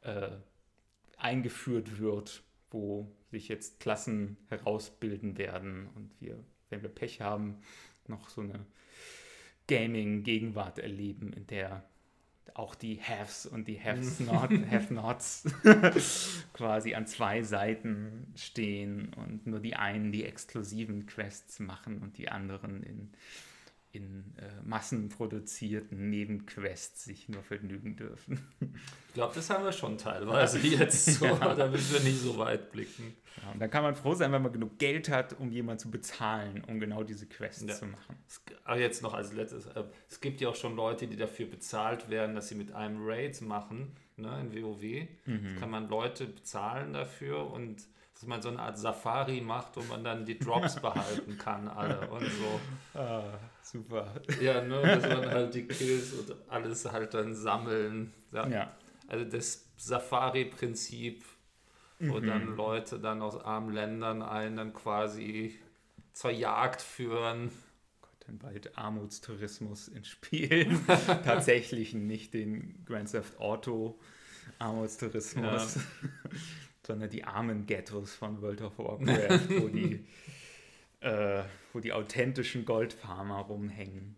[0.03, 0.31] äh,
[1.17, 5.89] eingeführt wird, wo sich jetzt Klassen herausbilden werden.
[5.97, 6.39] Und wir,
[6.71, 7.59] wenn wir Pech haben,
[8.09, 8.67] noch so eine
[9.69, 11.85] Gaming-Gegenwart erleben, in der
[12.55, 15.45] auch die Haves und die Haves not, Have-Nots
[16.53, 22.29] quasi an zwei Seiten stehen und nur die einen die exklusiven Quests machen und die
[22.29, 23.11] anderen in
[23.93, 28.40] in äh, massenproduzierten Nebenquests sich nur vergnügen dürfen.
[29.12, 31.55] Ich glaube, das haben wir schon teilweise jetzt so, ja.
[31.55, 33.14] da müssen wir nicht so weit blicken.
[33.43, 35.90] Ja, und dann kann man froh sein, wenn man genug Geld hat, um jemanden zu
[35.90, 37.74] bezahlen, um genau diese Quests ja.
[37.74, 38.16] zu machen.
[38.64, 42.09] Aber jetzt noch als letztes, äh, es gibt ja auch schon Leute, die dafür bezahlt
[42.09, 45.07] werden, dass sie mit einem Raid machen, ne, in WoW.
[45.26, 45.57] Mhm.
[45.61, 47.84] kann man Leute bezahlen dafür und
[48.23, 52.09] dass man so eine Art Safari macht, wo man dann die Drops behalten kann, alle
[52.09, 52.61] und so.
[52.97, 53.25] Ah,
[53.62, 54.14] super.
[54.41, 58.14] Ja, ne, dass man halt die Kills und alles halt dann sammeln.
[58.31, 58.47] Ja.
[58.47, 58.70] ja.
[59.09, 61.25] Also das Safari-Prinzip,
[61.99, 62.27] wo mhm.
[62.29, 65.59] dann Leute dann aus armen Ländern einen dann quasi
[66.12, 67.51] zur Jagd führen.
[68.03, 70.87] Gott, dann bald Armutstourismus in Spielen.
[71.25, 73.99] Tatsächlich nicht den Grand Theft Auto
[74.61, 75.75] Armutstourismus.
[75.75, 75.83] Ja
[76.87, 80.05] sondern die armen Ghettos von World of Warcraft, wo die,
[81.01, 84.16] äh, wo die authentischen Goldfarmer rumhängen.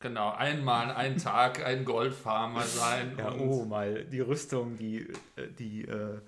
[0.00, 3.16] Genau, einmal einen Tag ein Goldfarmer sein.
[3.18, 5.00] Ja, oh, mal die Rüstung, die,
[5.34, 6.20] äh, die äh,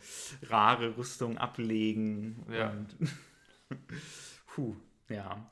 [0.42, 2.44] rare Rüstung ablegen.
[2.52, 2.70] Ja.
[2.70, 2.96] Und
[4.54, 4.74] puh,
[5.08, 5.48] ja.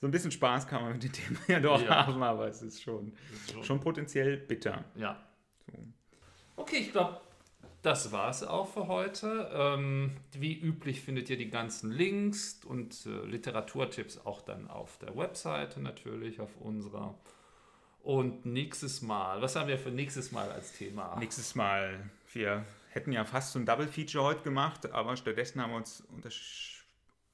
[0.00, 2.06] So ein bisschen Spaß kann man mit dem Thema ja doch ja.
[2.06, 3.12] haben, aber es ist schon,
[3.62, 4.84] schon potenziell bitter.
[4.94, 5.20] Ja.
[5.66, 5.72] So.
[6.54, 7.20] Okay, ich glaube,
[7.82, 9.50] das war es auch für heute.
[9.52, 15.16] Ähm, wie üblich findet ihr die ganzen Links und äh, Literaturtipps auch dann auf der
[15.16, 17.14] Webseite natürlich, auf unserer.
[18.02, 21.16] Und nächstes Mal, was haben wir für nächstes Mal als Thema?
[21.18, 25.70] Nächstes Mal, wir hätten ja fast so ein Double Feature heute gemacht, aber stattdessen haben
[25.70, 26.04] wir uns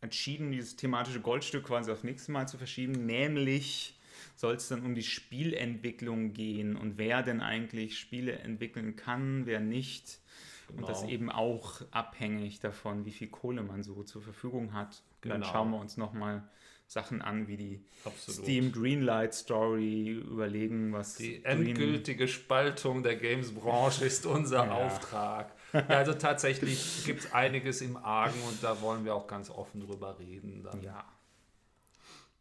[0.01, 3.99] entschieden, dieses thematische Goldstück quasi aufs nächste Mal zu verschieben, nämlich
[4.43, 9.61] soll es dann um die Spielentwicklung gehen und wer denn eigentlich Spiele entwickeln kann, wer
[9.61, 10.18] nicht.
[10.66, 10.80] Genau.
[10.80, 11.12] Und das genau.
[11.12, 15.01] eben auch abhängig davon, wie viel Kohle man so zur Verfügung hat.
[15.20, 15.34] Genau.
[15.36, 16.43] Dann schauen wir uns nochmal
[16.88, 18.43] Sachen an, wie die Absolut.
[18.43, 21.14] Steam Greenlight Story, überlegen, was.
[21.14, 24.72] Die Green endgültige Spaltung der Games-Branche ist unser ja.
[24.72, 25.55] Auftrag.
[25.72, 29.86] Ja, also tatsächlich gibt es einiges im Argen und da wollen wir auch ganz offen
[29.86, 30.64] drüber reden.
[30.64, 30.82] Dann.
[30.82, 31.05] Ja.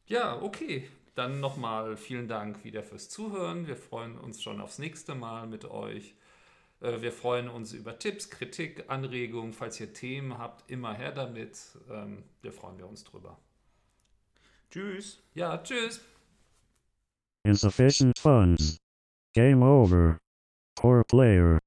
[0.08, 0.90] Ja, okay.
[1.16, 3.68] Dann nochmal vielen Dank wieder fürs Zuhören.
[3.68, 6.16] Wir freuen uns schon aufs nächste Mal mit euch.
[6.80, 9.54] Äh, wir freuen uns über Tipps, Kritik, Anregungen.
[9.54, 11.60] Falls ihr Themen habt, immer her damit.
[11.90, 13.38] Ähm, wir freuen wir uns drüber.
[14.70, 15.22] Tschüss.
[15.34, 16.02] Ja, tschüss.
[17.44, 18.78] Insufficient funds.
[19.34, 20.18] Game over.
[20.76, 21.61] Poor player.